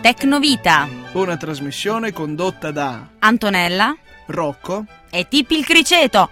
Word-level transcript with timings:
Tecnovita, 0.00 0.88
Una 1.12 1.36
trasmissione 1.36 2.10
condotta 2.12 2.70
da 2.70 3.06
Antonella 3.18 3.94
Rocco. 4.26 4.86
e 5.10 5.28
Tippi 5.28 5.58
il 5.58 5.64
Criceto. 5.66 6.30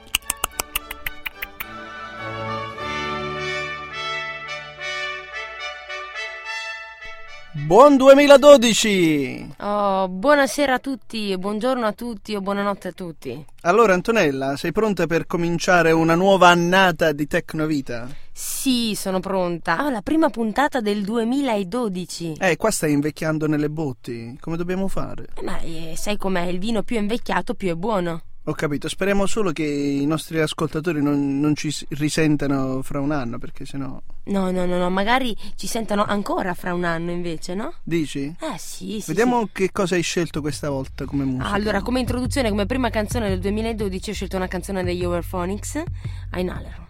Buon 7.69 7.99
2012! 7.99 9.57
Oh, 9.59 10.09
buonasera 10.09 10.73
a 10.73 10.79
tutti, 10.79 11.37
buongiorno 11.37 11.85
a 11.85 11.93
tutti 11.93 12.35
o 12.35 12.41
buonanotte 12.41 12.89
a 12.89 12.93
tutti. 12.93 13.45
Allora 13.61 13.93
Antonella, 13.93 14.57
sei 14.57 14.73
pronta 14.73 15.07
per 15.07 15.27
cominciare 15.27 15.93
una 15.93 16.15
nuova 16.15 16.49
annata 16.49 17.13
di 17.13 17.27
Tecnovita? 17.27 18.09
Sì, 18.33 18.95
sono 18.95 19.21
pronta. 19.21 19.77
Ah, 19.77 19.91
la 19.91 20.01
prima 20.01 20.31
puntata 20.31 20.81
del 20.81 21.05
2012. 21.05 22.37
Eh, 22.39 22.57
qua 22.57 22.71
stai 22.71 22.93
invecchiando 22.93 23.47
nelle 23.47 23.69
botti, 23.69 24.35
come 24.41 24.57
dobbiamo 24.57 24.89
fare? 24.89 25.27
Eh, 25.35 25.43
Ma 25.43 25.59
eh, 25.61 25.93
sai 25.95 26.17
com'è? 26.17 26.47
Il 26.47 26.59
vino 26.59 26.83
più 26.83 26.97
è 26.97 27.01
invecchiato 27.01 27.53
più 27.53 27.69
è 27.69 27.75
buono. 27.75 28.23
Ho 28.49 28.55
capito, 28.55 28.89
speriamo 28.89 29.27
solo 29.27 29.53
che 29.53 29.63
i 29.63 30.07
nostri 30.07 30.41
ascoltatori 30.41 31.03
non, 31.03 31.39
non 31.39 31.55
ci 31.55 31.71
risentano 31.91 32.81
fra 32.81 32.99
un 32.99 33.13
anno, 33.13 33.37
perché 33.37 33.67
sennò... 33.67 34.01
No, 34.25 34.51
no, 34.51 34.65
no, 34.65 34.79
no, 34.79 34.89
magari 34.89 35.37
ci 35.55 35.67
sentono 35.67 36.03
ancora 36.03 36.55
fra 36.55 36.73
un 36.73 36.85
anno 36.85 37.11
invece, 37.11 37.53
no? 37.55 37.75
Dici? 37.83 38.35
Eh 38.41 38.57
sì, 38.57 39.01
sì. 39.03 39.09
Vediamo 39.09 39.43
sì. 39.43 39.51
che 39.53 39.71
cosa 39.71 39.97
hai 39.97 40.03
scelto 40.03 40.41
questa 40.41 40.71
volta 40.71 41.05
come 41.05 41.27
musica. 41.27 41.51
Ah, 41.51 41.53
Allora, 41.53 41.83
come 41.83 42.01
introduzione, 42.01 42.49
come 42.49 42.65
prima 42.65 42.89
canzone 42.89 43.29
del 43.29 43.41
2012 43.41 44.11
ho 44.11 44.15
scelto 44.15 44.37
una 44.37 44.49
canzone 44.49 44.83
degli 44.83 45.05
Overphonics, 45.05 45.83
Ainalero. 46.31 46.89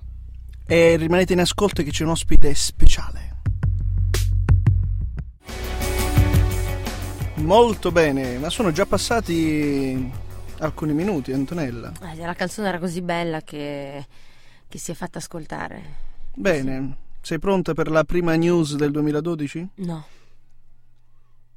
E 0.65 0.95
rimanete 0.95 1.33
in 1.33 1.41
ascolto 1.41 1.83
che 1.83 1.91
c'è 1.91 2.05
un 2.05 2.11
ospite 2.11 2.55
speciale. 2.55 3.41
Molto 7.35 7.91
bene, 7.91 8.39
ma 8.39 8.49
sono 8.49 8.71
già 8.71 8.87
passati 8.87 10.27
alcuni 10.61 10.93
minuti, 10.93 11.33
Antonella. 11.33 11.93
Eh, 12.03 12.17
la 12.17 12.35
canzone 12.35 12.69
era 12.69 12.79
così 12.79 13.01
bella 13.03 13.41
che, 13.43 14.07
che 14.69 14.79
si 14.79 14.91
è 14.91 14.95
fatta 14.95 15.19
ascoltare. 15.19 16.07
Bene, 16.35 16.97
sei 17.21 17.39
pronta 17.39 17.75
per 17.75 17.91
la 17.91 18.05
prima 18.05 18.35
news 18.35 18.77
del 18.77 18.91
2012? 18.91 19.69
No. 19.77 20.07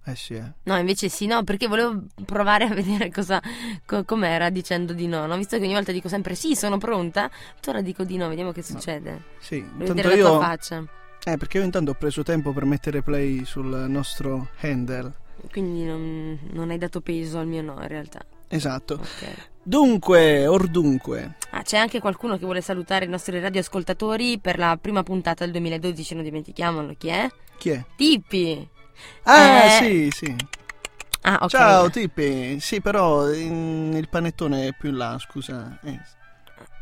Eh 0.04 0.16
sì, 0.16 0.34
eh. 0.34 0.52
No, 0.64 0.78
invece 0.78 1.10
sì, 1.10 1.28
no, 1.28 1.44
perché 1.44 1.68
volevo 1.68 2.06
provare 2.26 2.66
a 2.66 2.74
vedere 2.74 3.12
cosa, 3.12 3.40
co- 3.86 4.04
com'era 4.04 4.50
dicendo 4.50 4.94
di 4.94 5.06
no, 5.06 5.28
no? 5.28 5.38
Visto 5.38 5.58
che 5.58 5.64
ogni 5.64 5.74
volta 5.74 5.92
dico 5.92 6.08
sempre 6.08 6.34
sì, 6.34 6.56
sono 6.56 6.78
pronta, 6.80 7.30
ora 7.68 7.82
dico 7.82 8.04
di 8.04 8.18
no, 8.18 8.28
vediamo 8.28 8.52
che 8.52 8.64
succede. 8.64 9.24
Sì, 9.40 9.60
Voglio 9.60 9.92
intanto 9.92 9.94
vedere 9.94 10.16
la 10.16 10.28
tua 10.28 10.32
io... 10.32 10.42
faccia. 10.42 10.84
Eh, 11.24 11.38
perché 11.38 11.60
io 11.60 11.64
intanto 11.64 11.92
ho 11.92 11.94
preso 11.94 12.24
tempo 12.24 12.52
per 12.52 12.66
mettere 12.66 13.04
play 13.04 13.46
sul 13.46 13.86
nostro 13.88 14.50
handle. 14.62 15.14
Quindi 15.52 15.84
non, 15.84 16.40
non 16.52 16.72
hai 16.72 16.80
dato 16.80 17.02
peso 17.02 17.38
al 17.38 17.46
mio 17.46 17.62
no, 17.62 17.80
in 17.80 17.88
realtà. 17.88 18.26
Esatto. 18.52 18.96
Ok. 18.96 19.50
Dunque, 19.64 20.48
or 20.48 20.68
dunque, 20.68 21.36
Ah, 21.52 21.62
c'è 21.62 21.78
anche 21.78 22.00
qualcuno 22.00 22.38
che 22.38 22.46
vuole 22.46 22.62
salutare 22.62 23.06
i 23.06 23.10
nostri 23.10 23.40
radioascoltatori 23.40 24.40
per 24.40 24.58
la 24.58 24.78
prima 24.82 25.04
puntata 25.04 25.44
del 25.44 25.52
2012, 25.54 26.16
non 26.16 26.24
dimentichiamolo, 26.24 26.96
chi 26.98 27.08
è? 27.10 27.30
chi 27.58 27.70
è? 27.70 27.84
Tippi! 27.96 28.68
Ah, 29.24 29.66
Eh. 29.66 29.70
sì, 29.70 30.10
sì. 30.12 30.36
Ah, 31.24 31.38
ok. 31.42 31.50
Ciao, 31.50 31.90
Tippi. 31.92 32.60
Sì, 32.60 32.82
però 32.82 33.32
in- 33.32 33.94
il 33.96 34.10
panettone 34.10 34.68
è 34.68 34.74
più 34.78 34.92
là, 34.92 35.18
scusa. 35.20 35.78
Eh, 35.84 36.00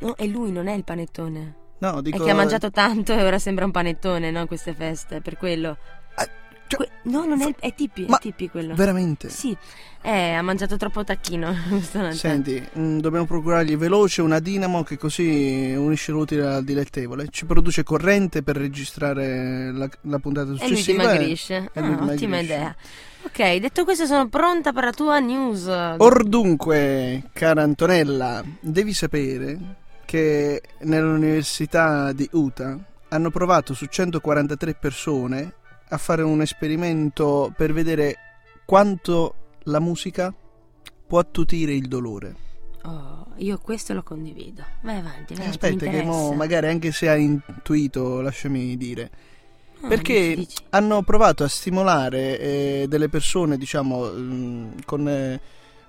No, 0.02 0.14
è 0.16 0.26
lui, 0.28 0.52
non 0.54 0.68
è 0.68 0.74
il 0.74 0.86
panettone. 0.86 1.56
No, 1.80 2.02
dico... 2.02 2.18
È 2.18 2.22
che 2.24 2.32
ha 2.32 2.36
mangiato 2.36 2.72
tanto 2.72 3.12
e 3.14 3.22
ora 3.24 3.38
sembra 3.40 3.66
un 3.66 3.72
panettone, 3.72 4.32
no? 4.32 4.46
Queste 4.48 4.74
feste, 4.74 5.20
per 5.20 5.36
quello. 5.38 5.78
Ah, 6.16 6.28
cioè, 6.70 6.88
no, 7.04 7.26
non 7.26 7.42
è, 7.42 7.54
è 7.60 7.74
Tippi, 7.74 8.06
Ma 8.08 8.18
è 8.18 8.22
Tippi 8.22 8.48
quello. 8.50 8.76
Veramente? 8.76 9.30
Sì, 9.30 9.56
eh, 10.02 10.34
ha 10.34 10.42
mangiato 10.44 10.78
troppo 10.78 11.04
tacchino. 11.04 11.54
Senti, 12.14 12.64
mm, 12.78 13.00
dobbiamo 13.00 13.26
procurargli 13.26 13.76
veloce 13.76 14.22
una 14.22 14.38
dinamo 14.40 14.84
che 14.84 14.98
così 14.98 15.74
unisce 15.76 16.12
l'utile 16.12 16.46
al 16.46 16.64
dilettevole. 16.64 17.28
Ci 17.30 17.46
produce 17.46 17.82
corrente 17.84 18.44
per 18.44 18.56
registrare 18.58 19.72
la, 19.72 19.90
la 20.02 20.20
puntata 20.20 20.48
E 20.52 20.52
lui 20.52 20.78
successiva. 20.78 21.02
dimagrisce. 21.12 21.70
e 21.74 21.82
lui 21.82 21.90
Ah, 21.90 21.94
ottima 21.94 22.16
dimagrisce. 22.16 22.54
idea. 22.54 22.76
Ok, 23.24 23.56
detto 23.58 23.84
questo 23.84 24.06
sono 24.06 24.30
pronta 24.30 24.72
per 24.72 24.84
la 24.86 24.92
tua 24.92 25.20
news. 25.20 25.66
Or 25.98 26.24
dunque, 26.24 27.24
cara 27.34 27.64
Antonella, 27.64 28.44
devi 28.62 28.94
sapere 28.94 29.58
che 30.06 30.62
nell'università 30.82 32.12
di 32.14 32.28
Utah 32.34 32.78
hanno 33.10 33.30
provato 33.32 33.74
su 33.74 33.86
143 33.88 34.74
persone 34.76 35.54
a 35.90 35.98
fare 35.98 36.22
un 36.22 36.42
esperimento 36.42 37.54
per 37.56 37.74
vedere 37.74 38.16
quanto 38.66 39.36
la 39.64 39.80
musica 39.80 40.34
può 41.08 41.20
attutire 41.20 41.74
il 41.74 41.88
dolore. 41.88 42.48
Oh, 42.84 43.28
io 43.38 43.58
questo 43.58 43.94
lo 43.94 44.04
condivido. 44.04 44.64
Vai 44.82 44.98
avanti, 44.98 45.34
vai 45.34 45.46
avanti, 45.46 45.66
Aspetta, 45.66 45.90
che 45.90 46.04
mo 46.04 46.32
magari 46.34 46.68
anche 46.68 46.92
se 46.92 47.10
hai 47.10 47.24
intuito, 47.24 48.22
lasciami 48.22 48.78
dire. 48.78 49.10
Ah, 49.82 49.88
Perché 49.88 50.46
hanno 50.70 51.02
provato 51.04 51.44
a 51.44 51.48
stimolare 51.48 52.40
eh, 52.40 52.86
delle 52.88 53.10
persone, 53.10 53.58
diciamo, 53.58 54.12
mm, 54.12 54.72
con, 54.86 55.08
eh, 55.08 55.42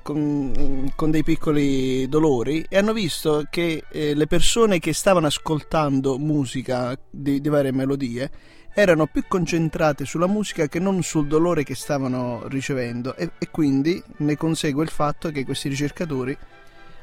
con- 0.03 0.53
mm, 0.57 0.87
con 0.97 1.11
dei 1.11 1.23
piccoli 1.23 2.09
dolori 2.09 2.65
e 2.69 2.79
hanno 2.79 2.93
visto 2.93 3.45
che 3.51 3.85
eh, 3.91 4.15
le 4.15 4.27
persone 4.27 4.79
che 4.79 4.93
stavano 4.93 5.27
ascoltando 5.27 6.19
musica 6.19 6.99
di, 7.11 7.41
di 7.41 7.49
varie 7.49 7.73
melodie 7.73 8.31
erano 8.73 9.07
più 9.07 9.25
concentrate 9.27 10.05
sulla 10.05 10.27
musica 10.27 10.67
che 10.69 10.79
non 10.79 11.03
sul 11.03 11.27
dolore 11.27 11.65
che 11.65 11.75
stavano 11.75 12.47
ricevendo 12.49 13.17
e, 13.17 13.31
e 13.39 13.49
quindi 13.51 14.03
ne 14.19 14.37
consegue 14.37 14.85
il 14.85 14.91
fatto 14.91 15.31
che 15.31 15.45
questi 15.45 15.69
ricercatori 15.69 16.37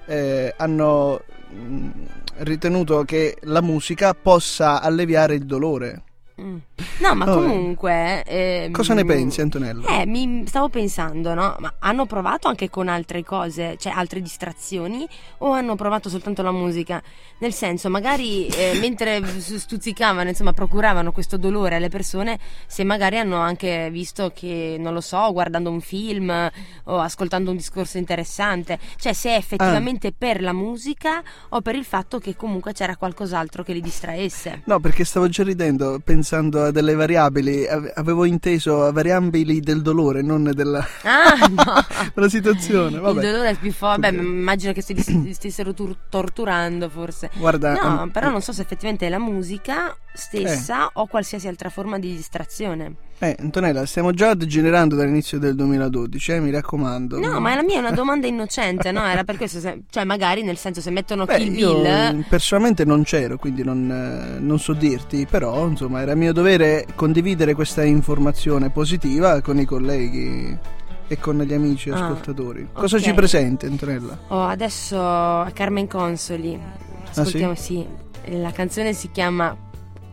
eh, 0.06 0.54
hanno 0.58 1.24
mm, 1.54 1.90
ritenuto 2.38 3.04
che 3.04 3.38
la 3.42 3.62
musica 3.62 4.14
possa 4.14 4.82
alleviare 4.82 5.36
il 5.36 5.46
dolore. 5.46 6.04
Mm. 6.42 6.58
No, 7.00 7.14
ma 7.16 7.26
Vabbè. 7.26 7.46
comunque. 7.48 8.24
ehm, 8.24 8.72
Cosa 8.72 8.94
ne 8.94 9.06
pensi, 9.06 9.42
Antonello? 9.42 9.86
Eh, 9.88 10.06
mi 10.06 10.44
stavo 10.48 10.70
pensando, 10.70 11.34
no? 11.34 11.56
Ma 11.60 11.74
hanno 11.80 12.06
provato 12.06 12.48
anche 12.48 12.70
con 12.70 12.88
altre 12.88 13.24
cose, 13.24 13.78
cioè 13.80 13.92
altre 13.94 14.22
distrazioni, 14.22 15.08
o 15.40 15.52
hanno 15.52 15.76
provato 15.76 16.10
soltanto 16.10 16.42
la 16.42 16.52
musica? 16.52 17.02
Nel 17.40 17.54
senso, 17.54 17.90
magari 17.90 18.48
eh, 18.48 18.78
mentre 18.80 19.22
stuzzicavano, 19.40 20.30
insomma, 20.30 20.54
procuravano 20.54 21.12
questo 21.12 21.38
dolore 21.38 21.76
alle 21.76 21.90
persone, 21.90 22.40
se 22.66 22.84
magari 22.84 23.18
hanno 23.20 23.38
anche 23.38 23.90
visto 23.92 24.32
che, 24.34 24.78
non 24.80 24.94
lo 24.94 25.02
so, 25.02 25.32
guardando 25.32 25.70
un 25.70 25.82
film 25.82 26.50
o 26.86 27.00
ascoltando 27.00 27.52
un 27.52 27.58
discorso 27.58 27.98
interessante, 27.98 28.80
cioè 28.98 29.14
se 29.14 29.30
è 29.32 29.36
effettivamente 29.36 30.12
per 30.18 30.42
la 30.42 30.54
musica 30.54 31.22
o 31.50 31.62
per 31.62 31.76
il 31.76 31.86
fatto 31.86 32.18
che 32.20 32.36
comunque 32.36 32.74
c'era 32.74 32.96
qualcos'altro 32.96 33.64
che 33.64 33.74
li 33.74 33.82
distraesse. 33.82 34.62
No, 34.66 34.80
perché 34.80 35.04
stavo 35.06 35.28
già 35.30 35.44
ridendo 35.44 36.00
pensando 36.04 36.64
a 36.64 36.72
delle 36.72 36.87
variabili, 36.94 37.68
Ave- 37.68 37.92
avevo 37.96 38.26
inteso 38.26 38.92
variabili 38.92 39.60
del 39.60 39.82
dolore, 39.82 40.22
non 40.22 40.52
della, 40.54 40.86
Ah, 41.04 41.48
no! 41.50 41.64
della 42.14 42.30
situazione. 42.30 43.00
Vabbè. 43.00 43.24
Il 43.24 43.32
dolore 43.32 43.50
è 43.52 43.56
più 43.56 43.72
forte. 43.72 44.12
Beh, 44.12 44.18
Ok. 44.18 44.24
immagino 44.24 44.74
che 44.74 44.82
si 44.82 44.94
li 44.94 45.34
stessero 45.34 45.74
tur- 45.74 45.98
torturando, 46.10 46.90
forse. 46.90 47.30
Guarda, 47.36 47.74
No, 47.74 47.80
am- 48.02 48.10
però 48.12 48.30
non 48.30 48.42
so 48.42 48.52
se 48.54 48.62
effettivamente 48.62 49.06
è 49.06 49.10
la 49.10 49.20
musica 49.20 49.96
stessa 50.14 50.90
o 50.94 51.08
qualsiasi 51.08 51.48
altra 51.48 51.70
forma 51.70 52.00
di 52.00 52.16
distrazione. 52.16 52.96
Eh, 53.20 53.36
Antonella, 53.40 53.86
stiamo 53.86 54.12
già 54.12 54.34
degenerando 54.36 54.96
dall'inizio 54.96 55.40
del 55.40 55.56
2012, 55.56 56.32
eh, 56.34 56.40
mi 56.40 56.52
raccomando. 56.52 57.20
No, 57.20 57.40
ma 57.40 57.56
la 57.56 57.64
mia 57.64 57.78
è 57.78 57.80
una 57.80 57.92
domanda 57.92 58.28
innocente, 58.28 58.92
no? 58.92 59.04
Era 59.06 59.24
per 59.24 59.38
questo, 59.38 59.60
se- 59.60 59.82
cioè 59.90 60.04
magari 60.04 60.44
nel 60.44 60.58
senso 60.58 60.82
se 60.82 60.92
mettono 60.92 61.26
Beh, 61.26 61.38
Kill 61.38 61.54
Bill... 61.54 62.26
personalmente 62.30 62.86
non 62.86 63.04
c'ero, 63.04 63.38
quindi 63.38 63.64
non, 63.64 63.90
eh, 63.92 64.40
non 64.40 64.60
so 64.60 64.74
dirti, 64.74 65.26
però 65.30 65.66
insomma 65.68 66.02
era 66.02 66.14
mio 66.14 66.32
dovere 66.32 66.86
condividere 66.96 67.54
questa 67.56 67.84
informazione 67.84 68.70
positiva 68.70 69.42
con 69.42 69.58
i 69.60 69.66
colleghi 69.66 70.58
e 71.08 71.18
con 71.20 71.40
gli 71.42 71.54
amici 71.54 71.90
Ah, 71.90 71.96
ascoltatori. 71.96 72.68
Cosa 72.74 72.98
ok. 72.98 73.02
ci 73.02 73.14
presenti, 73.14 73.66
Antonella? 73.66 74.18
Oh, 74.28 74.44
adesso 74.44 74.96
Carmen 75.54 75.88
Consoli. 75.88 76.60
Ascoltiamo, 77.10 77.56
sì. 77.56 77.86
La 78.30 78.52
canzone 78.52 78.92
si 78.94 79.10
chiama 79.12 79.56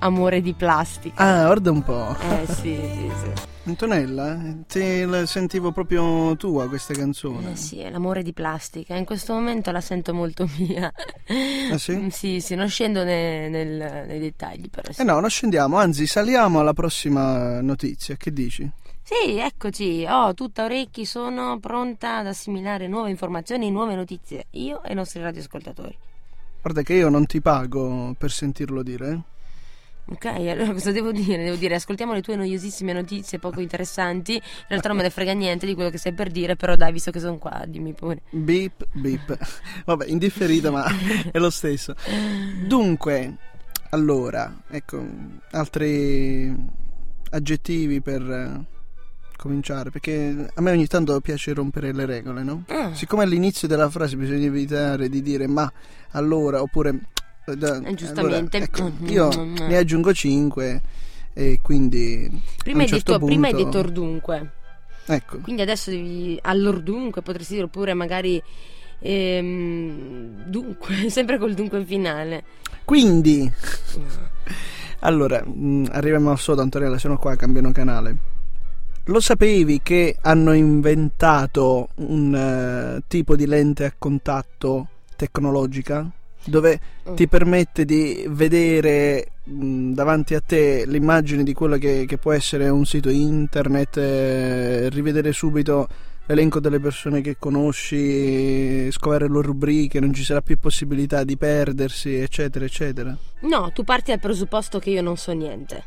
Amore 0.05 0.43
di 0.43 0.53
plastica. 0.53 1.23
Ah, 1.23 1.45
guarda 1.47 1.71
un 1.71 1.83
po'. 1.83 2.15
Eh 2.21 2.47
sì, 2.47 2.75
sì, 2.75 3.11
sì. 3.23 3.33
Antonella, 3.67 4.39
te 4.67 5.07
la 5.07 5.25
sentivo 5.25 5.73
proprio 5.73 6.37
tua 6.37 6.69
questa 6.69 6.93
canzone. 6.93 7.53
Eh 7.53 7.57
sì, 7.57 7.79
è 7.79 7.89
l'amore 7.89 8.23
di 8.23 8.35
plastica. 8.35 8.95
In 8.97 9.07
questo 9.07 9.33
momento 9.33 9.71
la 9.71 9.81
sento 9.81 10.13
molto 10.13 10.47
mia. 10.59 10.93
Ah, 11.73 11.79
sì? 11.79 11.97
Mm, 11.97 12.09
Sì, 12.09 12.41
sì, 12.41 12.55
non 12.55 12.69
scendo 12.69 13.03
ne- 13.03 13.49
nel- 13.49 14.05
nei 14.07 14.19
dettagli, 14.21 14.69
però 14.69 14.93
sì. 14.93 15.01
Eh 15.01 15.05
no, 15.05 15.19
non 15.21 15.31
scendiamo, 15.31 15.79
anzi 15.79 16.07
saliamo 16.07 16.61
alla 16.61 16.75
prossima 16.75 17.63
notizia, 17.63 18.17
che 18.17 18.31
dici? 18.31 18.71
Sì, 19.03 19.39
eccoci. 19.39 20.05
Oh, 20.07 20.35
tutta 20.35 20.65
orecchi, 20.65 21.07
sono 21.07 21.59
pronta 21.61 22.19
ad 22.19 22.27
assimilare 22.27 22.89
nuove 22.89 23.09
informazioni, 23.09 23.71
nuove 23.71 23.95
notizie. 23.95 24.49
Io 24.51 24.83
e 24.83 24.93
i 24.93 24.95
nostri 24.95 25.23
radioascoltatori. 25.23 25.97
Guarda 26.61 26.83
che 26.83 26.93
io 26.93 27.09
non 27.09 27.25
ti 27.25 27.41
pago 27.41 28.15
per 28.19 28.31
sentirlo 28.31 28.83
dire. 28.83 29.09
eh. 29.11 29.33
Ok, 30.07 30.27
allora 30.27 30.73
cosa 30.73 30.93
devo 30.93 31.13
dire? 31.13 31.45
Devo 31.45 31.57
dire, 31.57 31.77
ascoltiamo 31.77 32.13
le 32.13 32.21
tue 32.21 32.37
noiosissime 32.37 32.93
notizie 32.93 33.39
poco 33.39 33.61
interessanti. 33.61 34.35
In 34.35 34.41
realtà 34.69 34.89
non 34.89 34.99
me 34.99 35.03
ne 35.03 35.11
frega 35.11 35.33
niente 35.33 35.65
di 35.65 35.75
quello 35.75 35.89
che 35.89 35.97
stai 35.97 36.13
per 36.13 36.31
dire, 36.31 36.57
però 36.57 36.77
dai, 36.77 36.93
visto 36.93 37.11
che 37.11 37.21
sono 37.21 37.39
qua, 37.39 37.65
dimmi 37.67 37.95
pure. 37.95 38.21
Beep, 38.31 38.87
beep. 38.93 39.39
Vabbè, 39.87 40.07
indifferita, 40.07 40.71
ma 40.71 40.85
è 41.33 41.39
lo 41.39 41.49
stesso. 41.49 41.95
Dunque, 42.67 43.37
allora, 43.91 44.63
ecco, 44.69 45.03
altri 45.53 46.55
aggettivi 47.31 48.03
per 48.03 48.23
eh, 48.31 48.65
cominciare, 49.37 49.91
perché 49.91 50.51
a 50.53 50.61
me 50.61 50.71
ogni 50.71 50.87
tanto 50.87 51.19
piace 51.21 51.55
rompere 51.55 51.93
le 51.93 52.05
regole, 52.05 52.43
no? 52.43 52.65
Ah, 52.69 52.93
Siccome 52.95 53.23
all'inizio 53.23 53.67
della 53.67 53.89
frase 53.89 54.17
bisogna 54.17 54.47
evitare 54.47 55.09
di 55.09 55.23
dire 55.23 55.47
ma, 55.47 55.71
allora, 56.11 56.61
oppure... 56.61 57.01
da- 57.55 57.81
Eh, 57.83 57.95
giustamente. 57.95 58.57
allora, 58.57 58.65
ecco, 58.65 58.93
Mm, 59.01 59.07
io 59.09 59.29
mm, 59.37 59.51
mm. 59.51 59.57
ne 59.69 59.77
aggiungo 59.77 60.13
5 60.15 60.83
e 61.35 61.59
quindi... 61.63 62.31
prima, 62.63 62.83
hai 62.83 62.89
certo 62.89 63.13
detto, 63.13 63.25
prima 63.27 63.47
hai 63.49 63.53
punto- 63.53 63.67
detto 63.71 63.79
ordunque. 63.87 64.51
Ecco, 65.07 65.39
Quindi 65.41 65.61
adesso 65.61 65.91
devi 65.91 66.39
all'ordunque, 66.41 67.21
potresti 67.21 67.53
dire 67.55 67.67
oppure 67.67 67.93
magari 67.93 68.43
ehm, 69.01 70.45
dunque, 70.47 71.09
sempre 71.11 71.39
col 71.39 71.53
dunque 71.55 71.85
finale. 71.85 72.45
quindi... 72.85 73.51
Allora, 75.01 75.45
mh, 75.45 75.89
arriviamo 75.93 76.31
al 76.31 76.39
sodo, 76.39 76.63
Antonella, 76.63 76.97
se 76.99 77.09
no 77.09 77.19
qua 77.19 77.37
cambiano 77.37 77.73
canale. 77.73 78.17
Lo 79.09 79.21
sapevi 79.21 79.81
che 79.83 80.17
hanno 80.23 80.55
inventato 80.55 81.89
un 81.97 82.35
eh, 82.35 83.03
tipo 83.07 83.37
di 83.37 83.45
lente 83.47 83.85
a 83.85 83.93
contatto 83.99 84.89
tecnologica 85.15 86.11
dove 86.47 86.81
Mm. 87.07 87.15
ti 87.17 87.29
permette 87.29 87.85
di 87.85 88.25
vedere 88.29 89.29
mh, 89.45 89.93
davanti 89.93 90.35
a 90.35 90.41
te 90.41 90.85
l'immagine 90.87 91.43
di 91.43 91.53
quello 91.53 91.77
che, 91.77 92.05
che 92.07 92.17
può 92.17 92.33
essere 92.33 92.69
un 92.71 92.87
sito 92.87 93.11
internet, 93.11 93.97
eh, 93.99 94.89
rivedere 94.89 95.33
subito 95.33 95.87
l'elenco 96.27 96.61
delle 96.61 96.81
persone 96.81 97.21
che 97.21 97.37
conosci, 97.39 98.91
scovare 98.91 99.29
le 99.29 99.43
rubriche, 99.43 100.01
non 100.01 100.15
ci 100.15 100.25
sarà 100.25 100.41
più 100.41 100.59
possibilità 100.59 101.23
di 101.25 101.37
perdersi, 101.37 102.15
eccetera, 102.15 102.65
eccetera. 102.65 103.15
No, 103.41 103.71
tu 103.75 103.85
parti 103.85 104.11
dal 104.11 104.21
presupposto 104.21 104.79
che 104.79 104.89
io 104.91 105.03
non 105.03 105.19
so 105.19 105.33
niente. 105.33 105.85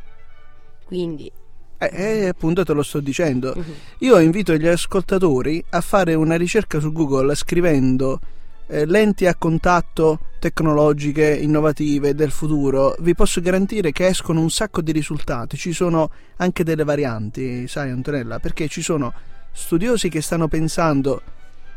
Quindi, 0.85 1.31
Eh, 1.79 1.89
eh, 1.93 2.27
appunto 2.27 2.63
te 2.63 2.73
lo 2.73 2.81
sto 2.83 2.99
dicendo. 2.99 3.53
mhm. 3.55 3.73
Io 3.99 4.19
invito 4.19 4.55
gli 4.55 4.67
ascoltatori 4.67 5.63
a 5.69 5.81
fare 5.81 6.13
una 6.15 6.35
ricerca 6.35 6.79
su 6.79 6.91
Google 6.91 7.33
scrivendo 7.35 8.19
eh, 8.67 8.85
lenti 8.85 9.25
a 9.25 9.35
contatto 9.35 10.19
tecnologiche 10.39 11.33
innovative 11.33 12.13
del 12.13 12.31
futuro. 12.31 12.95
Vi 12.99 13.15
posso 13.15 13.41
garantire 13.41 13.91
che 13.91 14.07
escono 14.07 14.41
un 14.41 14.49
sacco 14.49 14.81
di 14.81 14.91
risultati. 14.91 15.57
Ci 15.57 15.73
sono 15.73 16.09
anche 16.37 16.63
delle 16.63 16.83
varianti, 16.83 17.67
sai 17.67 17.89
Antonella, 17.89 18.39
perché 18.39 18.67
ci 18.67 18.81
sono 18.81 19.13
studiosi 19.51 20.09
che 20.09 20.21
stanno 20.21 20.47
pensando 20.47 21.21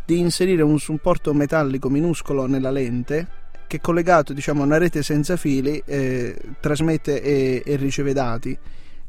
di 0.04 0.18
inserire 0.18 0.62
un 0.62 0.78
supporto 0.78 1.32
metallico 1.32 1.88
minuscolo 1.88 2.46
nella 2.46 2.70
lente 2.70 3.38
che 3.70 3.80
collegato 3.80 4.32
diciamo 4.32 4.62
a 4.62 4.64
una 4.64 4.78
rete 4.78 5.00
senza 5.04 5.36
fili 5.36 5.80
eh, 5.86 6.36
trasmette 6.58 7.22
e, 7.22 7.62
e 7.64 7.76
riceve 7.76 8.12
dati 8.12 8.58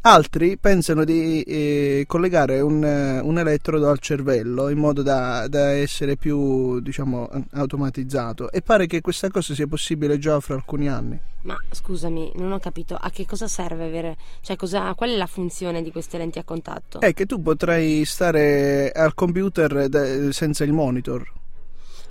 altri 0.02 0.58
pensano 0.58 1.04
di 1.04 1.42
eh, 1.44 2.06
collegare 2.08 2.60
un, 2.60 2.84
eh, 2.84 3.20
un 3.20 3.38
elettrodo 3.38 3.90
al 3.90 4.00
cervello 4.00 4.70
in 4.70 4.78
modo 4.78 5.02
da, 5.02 5.48
da 5.48 5.72
essere 5.72 6.16
più 6.16 6.80
diciamo 6.80 7.30
automatizzato. 7.52 8.52
E 8.52 8.62
pare 8.62 8.88
che 8.88 9.02
questa 9.02 9.30
cosa 9.30 9.54
sia 9.54 9.68
possibile 9.68 10.18
già 10.18 10.40
fra 10.40 10.56
alcuni 10.56 10.90
anni. 10.90 11.20
Ma 11.44 11.56
scusami, 11.72 12.32
non 12.36 12.52
ho 12.52 12.60
capito 12.60 12.96
a 12.96 13.10
che 13.10 13.26
cosa 13.26 13.48
serve 13.48 13.86
avere, 13.86 14.18
cioè 14.42 14.56
cosa, 14.56 14.94
qual 14.94 15.10
è 15.10 15.18
la 15.18 15.26
funzione 15.26 15.82
di 15.82 15.92
queste 15.92 16.18
lenti 16.18 16.40
a 16.40 16.44
contatto? 16.44 17.00
è 17.02 17.14
che 17.14 17.26
tu 17.26 17.42
potrai 17.42 18.06
stare 18.06 18.92
al 18.92 19.16
computer 19.16 19.88
da- 19.90 20.32
senza 20.32 20.64
il 20.64 20.72
monitor 20.72 21.40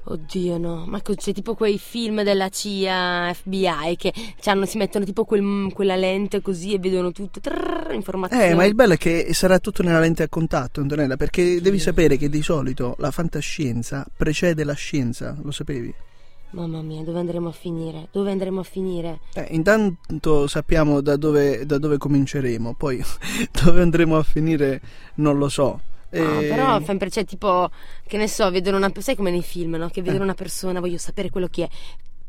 Oddio 0.03 0.59
no, 0.59 0.85
ma 0.87 1.01
c'è 1.01 1.33
tipo 1.33 1.55
quei 1.55 1.79
film 1.79 2.23
della 2.23 2.49
CIA, 2.49 3.33
FBI 3.35 3.97
che 3.97 4.13
c'hanno- 4.41 4.65
si 4.67 4.79
mettono 4.79 5.05
tipo 5.05 5.25
quel- 5.25 5.71
quella 5.75 5.95
lente 5.95 6.41
così 6.41 6.73
e 6.75 6.79
vedono 6.79 7.13
tutto, 7.13 7.39
trrr, 7.39 7.93
informazioni. 7.93 8.45
Eh, 8.45 8.55
ma 8.55 8.65
il 8.65 8.75
bello 8.75 8.95
è 8.95 8.97
che 8.97 9.29
sarà 9.35 9.59
tutto 9.59 9.83
nella 9.83 10.01
lente 10.01 10.23
a 10.23 10.29
contatto, 10.29 10.81
Antonella, 10.81 11.17
perché 11.17 11.61
devi 11.61 11.79
sapere 11.79 12.17
che 12.17 12.29
di 12.29 12.43
solito 12.43 12.97
la 12.99 13.11
fantascienza 13.11 14.07
precede 14.17 14.65
la 14.65 14.73
scienza, 14.75 15.37
lo 15.43 15.51
sapevi? 15.51 15.95
Mamma 16.53 16.83
mia, 16.83 17.03
dove 17.03 17.21
andremo 17.21 17.49
a 17.51 17.53
finire? 17.53 18.09
Dove 18.11 18.33
andremo 18.33 18.59
a 18.61 18.65
finire? 18.65 19.21
Eh, 19.35 19.47
intanto 19.51 20.49
sappiamo 20.49 21.01
da 21.01 21.17
dove, 21.17 21.65
da 21.65 21.79
dove 21.79 21.97
cominceremo, 21.97 22.75
poi 22.75 23.01
dove 23.65 23.81
andremo 23.81 24.17
a 24.17 24.23
finire 24.25 24.81
non 25.17 25.39
lo 25.39 25.49
so. 25.49 25.81
No, 26.13 26.41
Eh, 26.41 26.49
però 26.49 26.81
sempre, 26.85 27.09
cioè 27.11 27.25
tipo, 27.25 27.71
che 28.07 28.17
ne 28.17 28.27
so, 28.29 28.51
vedono 28.51 28.77
una 28.79 28.91
sai 28.99 29.15
come 29.17 29.31
nei 29.31 29.43
film, 29.43 29.77
no? 29.77 29.89
Che 29.89 30.01
vedono 30.03 30.23
Eh. 30.23 30.25
una 30.25 30.35
persona, 30.35 30.81
voglio 30.81 30.99
sapere 30.99 31.31
quello 31.31 31.47
che 31.49 31.65
è. 31.65 31.69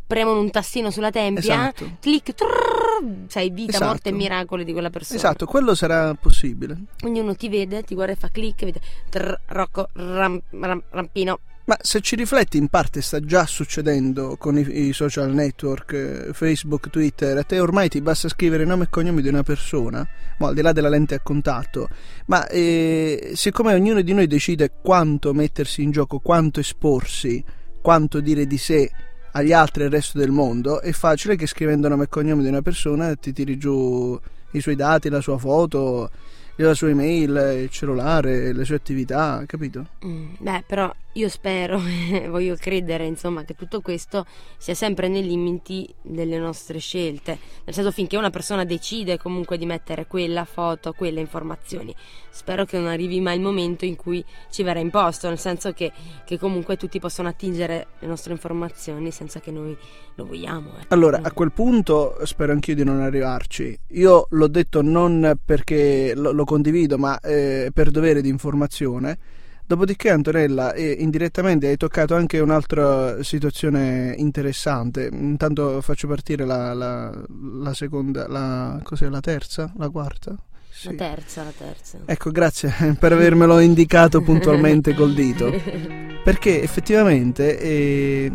Premono 0.06 0.40
un 0.42 0.52
tastino 0.52 0.92
sulla 0.92 1.10
tempia, 1.10 1.42
Esatto. 1.72 1.98
clic, 2.02 2.34
trrr, 2.34 3.28
sai, 3.28 3.50
vita, 3.50 3.72
Esatto. 3.72 3.86
morte 3.86 4.10
e 4.10 4.12
miracoli 4.12 4.66
di 4.66 4.74
quella 4.74 4.90
persona. 4.90 5.18
Esatto, 5.18 5.46
quello 5.46 5.74
sarà 5.74 6.14
possibile. 6.16 6.78
Quindi 7.00 7.20
uno 7.20 7.34
ti 7.36 7.48
vede, 7.50 7.84
ti 7.84 7.96
guarda 7.96 8.12
e 8.14 8.16
fa 8.18 8.28
clic, 8.28 8.64
vede 8.66 8.82
trrr, 9.10 9.34
Rocco, 9.48 9.88
ram, 9.94 10.40
ram- 10.50 10.84
rampino. 10.90 11.40
Ma 11.66 11.78
se 11.80 12.02
ci 12.02 12.16
rifletti, 12.16 12.58
in 12.58 12.70
parte 12.70 13.02
sta 13.02 13.20
già 13.20 13.46
succedendo 13.46 14.36
con 14.38 14.58
i, 14.58 14.88
i 14.88 14.94
social 14.94 15.32
network, 15.32 15.94
eh, 15.94 16.34
Facebook, 16.34 16.90
Twitter. 16.90 17.38
A 17.38 17.44
te 17.44 17.60
ormai 17.60 17.88
ti 17.88 18.02
basta 18.02 18.28
scrivere 18.30 18.66
nome 18.66 18.86
e 18.86 18.90
cognome 18.90 19.22
di 19.22 19.28
una 19.28 19.44
persona, 19.44 20.08
mo, 20.40 20.48
al 20.48 20.56
di 20.56 20.62
là 20.62 20.72
della 20.72 20.90
lente 20.90 21.16
a 21.16 21.20
contatto. 21.22 21.88
Ma 22.26 22.48
eh, 22.48 23.32
siccome 23.36 23.74
ognuno 23.74 24.02
di 24.02 24.14
noi 24.14 24.28
decide 24.28 24.72
quanto 24.82 25.34
mettersi 25.34 25.84
in 25.84 25.92
gioco, 25.92 26.20
quanto 26.20 26.60
esporsi, 26.60 27.44
quanto 27.80 28.20
dire 28.20 28.48
di 28.48 28.58
sé 28.58 28.90
agli 29.34 29.54
altri 29.54 29.84
e 29.84 29.86
al 29.86 29.92
resto 29.92 30.18
del 30.18 30.32
mondo, 30.32 30.82
è 30.82 30.92
facile 30.92 31.36
che 31.36 31.48
scrivendo 31.48 31.88
nome 31.88 32.06
e 32.06 32.10
cognome 32.10 32.42
di 32.42 32.50
una 32.50 32.62
persona 32.62 33.16
ti 33.16 33.32
tiri 33.32 33.58
giù 33.58 34.20
i 34.52 34.62
suoi 34.62 34.76
dati, 34.76 35.10
la 35.10 35.22
sua 35.22 35.38
foto, 35.38 36.10
la 36.56 36.74
sua 36.74 36.90
email, 36.90 37.62
il 37.64 37.70
cellulare, 37.70 38.54
le 38.54 38.66
sue 38.66 38.76
attività, 38.76 39.44
capito? 39.46 39.88
Mm, 40.06 40.34
beh, 40.40 40.64
però 40.68 40.94
io 41.14 41.28
spero, 41.28 41.78
voglio 42.30 42.56
credere, 42.56 43.06
insomma, 43.06 43.44
che 43.44 43.56
tutto 43.56 43.82
questo 43.82 44.26
sia 44.58 44.74
sempre 44.74 45.10
nei 45.10 45.24
limiti 45.24 45.94
delle 46.02 46.38
nostre 46.38 46.80
scelte. 46.80 47.38
Nel 47.66 47.76
senso, 47.76 47.92
finché 47.92 48.16
una 48.16 48.30
persona 48.30 48.64
decide 48.64 49.18
comunque 49.18 49.58
di 49.58 49.66
mettere 49.66 50.08
quella 50.08 50.46
foto, 50.46 50.94
quelle 50.94 51.20
informazioni, 51.20 51.94
spero 52.30 52.64
che 52.66 52.78
non 52.78 52.88
arrivi 52.88 53.20
mai 53.20 53.36
il 53.36 53.42
momento 53.42 53.84
in 53.84 53.96
cui 53.96 54.24
ci 54.50 54.64
verrà 54.64 54.80
imposto, 54.80 55.28
nel 55.28 55.40
senso 55.40 55.74
che, 55.74 55.92
che 56.26 56.40
comunque 56.40 56.78
tutti 56.78 57.00
possono 57.00 57.28
attingere 57.28 57.88
le 58.00 58.08
nostre 58.08 58.32
informazioni 58.32 59.12
senza 59.12 59.40
che 59.40 59.52
noi 59.52 59.76
lo 60.16 60.26
vogliamo. 60.26 60.70
ecco. 60.80 60.94
Allora, 60.94 61.20
a 61.22 61.32
quel 61.32 61.52
punto 61.52 62.18
spero 62.24 62.52
anch'io 62.54 62.76
di 62.76 62.84
non 62.84 63.02
arrivarci. 63.02 63.78
Io 63.90 64.28
l'ho 64.30 64.48
detto 64.48 64.82
non 64.82 65.38
perché 65.44 66.14
lo, 66.16 66.41
lo 66.42 66.46
condivido, 66.46 66.98
ma 66.98 67.20
eh, 67.20 67.72
per 67.74 67.92
dovere 67.92 68.22
di 68.22 68.30
informazione. 68.30 69.18
Dopodiché, 69.66 70.10
Antonella, 70.10 70.74
eh, 70.74 70.92
indirettamente 71.00 71.68
hai 71.68 71.78
toccato 71.78 72.14
anche 72.16 72.40
un'altra 72.40 73.24
situazione 73.24 74.14
interessante. 74.18 75.08
Intanto 75.12 75.80
faccio 75.82 76.08
partire 76.08 76.46
la, 76.46 76.74
la- 76.74 77.24
la 77.62 77.74
seconda, 77.74 78.28
la, 78.28 78.80
cos'è, 78.84 79.08
la 79.08 79.22
terza? 79.22 79.72
La 79.78 79.90
quarta? 79.90 80.36
Sì. 80.70 80.88
La 80.88 80.94
terza, 80.96 81.44
la 81.44 81.54
terza. 81.58 82.00
Ecco, 82.06 82.32
grazie 82.32 82.74
per 83.00 83.14
avermelo 83.14 83.60
indicato 83.60 84.22
puntualmente 84.22 84.94
col 84.94 85.14
dito. 85.14 85.52
Perché 86.24 86.62
effettivamente 86.62 87.58
eh, 87.60 88.32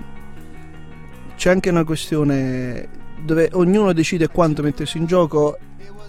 c'è 1.36 1.50
anche 1.50 1.68
una 1.68 1.84
questione 1.84 2.88
dove 3.24 3.50
ognuno 3.52 3.92
decide 3.92 4.28
quanto 4.28 4.62
mettersi 4.62 4.96
in 4.98 5.06
gioco 5.06 5.58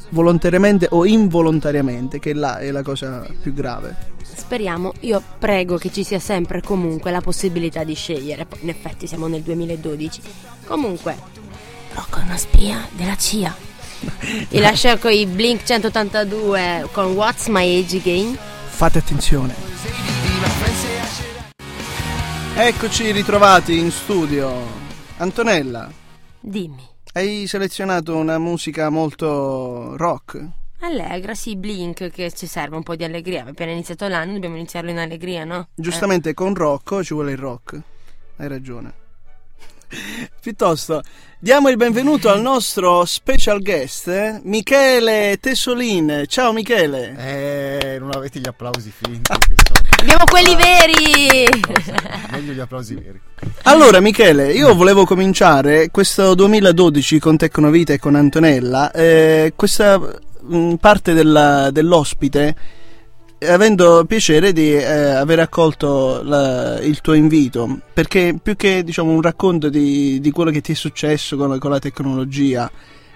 volontariamente 0.10 0.88
o 0.92 1.06
involontariamente, 1.06 2.20
che 2.20 2.34
là 2.34 2.58
è 2.60 2.72
la 2.72 2.82
cosa 2.82 3.26
più 3.42 3.54
grave. 3.54 4.16
Speriamo, 4.22 4.94
io 5.02 5.22
prego 5.40 5.78
che 5.78 5.92
ci 5.92 6.04
sia 6.04 6.20
sempre 6.20 6.62
comunque 6.62 7.12
la 7.12 7.22
possibilità 7.22 7.84
di 7.84 7.96
scegliere. 7.96 8.46
In 8.62 8.70
effetti 8.70 9.08
siamo 9.08 9.28
nel 9.28 9.42
2012. 9.42 10.22
Comunque, 10.66 11.16
Rocco 11.94 12.20
è 12.20 12.24
una 12.24 12.38
spia 12.38 12.88
della 12.92 13.16
CIA. 13.16 13.56
Vi 14.50 14.60
lascio 14.60 14.98
con 15.00 15.12
i 15.12 15.26
Blink 15.26 15.64
182 15.64 16.88
con 16.92 17.14
What's 17.14 17.48
My 17.48 17.82
Age 17.82 17.98
Again. 17.98 18.38
Fate 18.68 19.00
attenzione. 19.00 19.56
Eccoci 22.56 23.12
ritrovati 23.12 23.78
in 23.78 23.92
studio. 23.92 24.86
Antonella, 25.18 25.92
Dimmi. 26.40 26.97
Hai 27.18 27.48
selezionato 27.48 28.16
una 28.16 28.38
musica 28.38 28.90
molto 28.90 29.98
rock. 29.98 30.46
Allegra, 30.82 31.34
sì, 31.34 31.56
Blink 31.56 32.12
che 32.12 32.32
ci 32.32 32.46
serve 32.46 32.76
un 32.76 32.84
po' 32.84 32.96
di 32.96 33.04
allegria. 33.04 33.46
Appena 33.48 33.72
iniziato 33.72 34.08
l'anno 34.08 34.34
dobbiamo 34.34 34.56
iniziarlo 34.56 34.92
in 34.92 35.00
allegria, 35.00 35.44
no? 35.44 35.70
Giustamente 35.74 36.36
con 36.36 36.54
Rocco 36.54 37.04
ci 37.04 37.16
vuole 37.16 37.32
il 37.32 37.38
rock. 37.40 37.82
Hai 38.38 38.48
ragione. 38.48 38.94
Piuttosto, 40.40 41.02
diamo 41.40 41.70
il 41.70 41.78
benvenuto 41.78 42.30
al 42.30 42.42
nostro 42.42 43.04
special 43.06 43.64
guest, 43.64 44.08
eh, 44.10 44.40
Michele 44.44 45.38
Tessolin. 45.40 46.26
Ciao 46.28 46.54
Michele. 46.54 47.16
Eh, 47.18 47.98
non 47.98 48.12
avete 48.14 48.40
gli 48.40 48.48
applausi 48.48 48.92
finti. 48.92 49.32
Abbiamo 50.00 50.24
quelli 50.26 50.56
veri! 50.56 51.46
Meglio 52.32 52.54
gli 52.54 52.60
applausi 52.60 52.96
veri. 52.96 53.20
Allora 53.64 54.00
Michele, 54.00 54.54
io 54.54 54.74
volevo 54.76 55.06
cominciare 55.06 55.90
questo 55.92 56.34
2012 56.36 57.20
con 57.20 57.38
Tecnovita 57.38 57.94
e 57.94 58.00
con 58.00 58.16
Antonella, 58.16 58.92
eh, 58.92 59.54
questa 59.56 60.00
mh, 60.00 60.76
parte 60.76 61.14
della- 61.14 61.70
dell'ospite, 61.72 62.56
avendo 63.50 64.06
piacere 64.06 64.54
di 64.54 64.74
eh, 64.74 64.84
aver 64.86 65.40
accolto 65.40 66.22
la- 66.24 66.80
il 66.80 67.02
tuo 67.02 67.14
invito, 67.14 67.80
perché 67.94 68.38
più 68.42 68.56
che 68.56 68.84
diciamo 68.84 69.12
un 69.12 69.22
racconto 69.22 69.68
di, 69.70 70.20
di 70.22 70.32
quello 70.32 70.52
che 70.52 70.62
ti 70.62 70.72
è 70.72 70.76
successo 70.76 71.36
con, 71.36 71.58
con 71.60 71.72
la 71.72 71.80
tecnologia, 71.80 72.70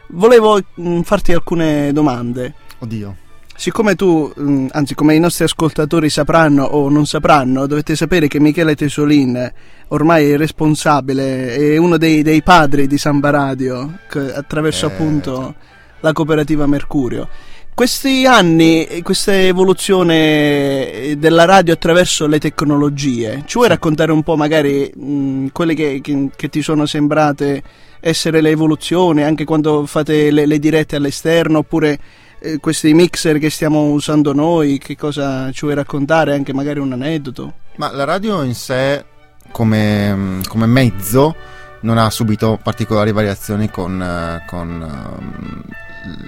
volevo 0.08 0.60
mh, 0.76 1.02
farti 1.02 1.32
alcune 1.32 1.94
domande. 1.94 2.54
Oddio. 2.80 3.16
Siccome 3.62 3.94
tu, 3.94 4.34
mh, 4.36 4.70
anzi 4.72 4.96
come 4.96 5.14
i 5.14 5.20
nostri 5.20 5.44
ascoltatori 5.44 6.10
sapranno 6.10 6.64
o 6.64 6.90
non 6.90 7.06
sapranno, 7.06 7.68
dovete 7.68 7.96
sapere 7.96 8.28
che 8.28 8.40
Michele 8.40 8.74
Tesolin 8.74 9.52
ormai 9.90 10.32
è 10.32 10.36
responsabile, 10.36 11.56
è 11.56 11.78
uno 11.78 11.98
dei, 11.98 12.24
dei 12.24 12.42
padri 12.42 12.88
di 12.88 12.98
Samba 12.98 13.30
Radio, 13.30 14.00
attraverso 14.34 14.88
Eh, 14.88 14.90
appunto 14.90 15.54
la 16.00 16.12
cooperativa 16.12 16.66
Mercurio. 16.66 17.30
Questi 17.76 18.26
anni, 18.26 19.00
questa 19.04 19.40
evoluzione 19.40 21.14
della 21.20 21.46
radio 21.46 21.76
attraverso 21.76 22.26
le 22.26 22.40
tecnologie, 22.40 23.44
ci 23.46 23.58
vuoi 23.58 23.68
raccontare 23.68 24.12
un 24.12 24.24
po' 24.24 24.36
magari 24.36 24.92
mh, 24.92 25.50
quelle 25.52 25.76
che, 25.76 26.00
che- 26.02 26.32
che 26.36 26.50
ti 26.50 26.64
sono 26.64 26.88
sembrate 26.88 27.62
essere 28.00 28.42
le 28.42 28.50
evoluzioni, 28.50 29.22
anche 29.22 29.46
quando 29.46 29.86
fate 29.86 30.32
le, 30.32 30.48
le 30.48 30.58
dirette 30.58 30.96
all'esterno, 30.96 31.60
oppure 31.60 32.00
eh, 32.42 32.58
questi 32.60 32.94
mixer 32.94 33.38
che 33.38 33.50
stiamo 33.50 33.92
usando 33.92 34.34
noi, 34.34 34.80
che 34.80 34.98
cosa 34.98 35.52
ci 35.52 35.62
vuoi 35.62 35.76
raccontare, 35.76 36.34
anche 36.34 36.54
magari 36.54 36.80
un 36.80 36.92
aneddoto? 36.92 37.54
Ma 37.76 37.92
la 37.92 38.04
radio 38.04 38.42
in 38.42 38.56
sé, 38.56 39.06
come, 39.52 40.40
come 40.48 40.66
mezzo, 40.66 41.36
non 41.82 41.98
ha 41.98 42.10
subito 42.10 42.60
particolari 42.62 43.12
variazioni 43.12 43.70
con, 43.70 44.02
eh, 44.02 44.44
con, 44.48 44.82
ehm, 44.82 45.64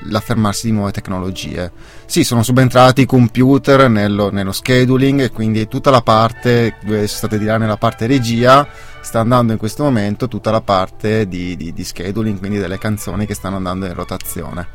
l'affermarsi 0.10 0.68
di 0.68 0.74
nuove 0.74 0.92
tecnologie. 0.92 1.72
Sì, 2.06 2.24
sono 2.24 2.44
subentrati 2.44 3.02
i 3.02 3.06
computer 3.06 3.90
nello, 3.90 4.32
nello 4.32 4.52
scheduling 4.52 5.22
e 5.22 5.32
quindi 5.32 5.68
tutta 5.68 5.90
la 5.90 6.02
parte, 6.02 6.76
dove 6.84 7.08
state 7.08 7.40
di 7.40 7.46
là 7.46 7.58
nella 7.58 7.78
parte 7.78 8.06
regia, 8.06 8.68
sta 9.02 9.20
andando 9.20 9.52
in 9.52 9.58
questo 9.58 9.84
momento 9.84 10.28
tutta 10.28 10.52
la 10.52 10.62
parte 10.62 11.28
di, 11.28 11.56
di- 11.56 11.74
di 11.74 11.84
scheduling, 11.84 12.38
quindi 12.38 12.60
delle 12.60 12.78
canzoni 12.78 13.26
che 13.26 13.34
stanno 13.34 13.56
andando 13.56 13.86
in 13.86 13.94
rotazione. 13.94 14.68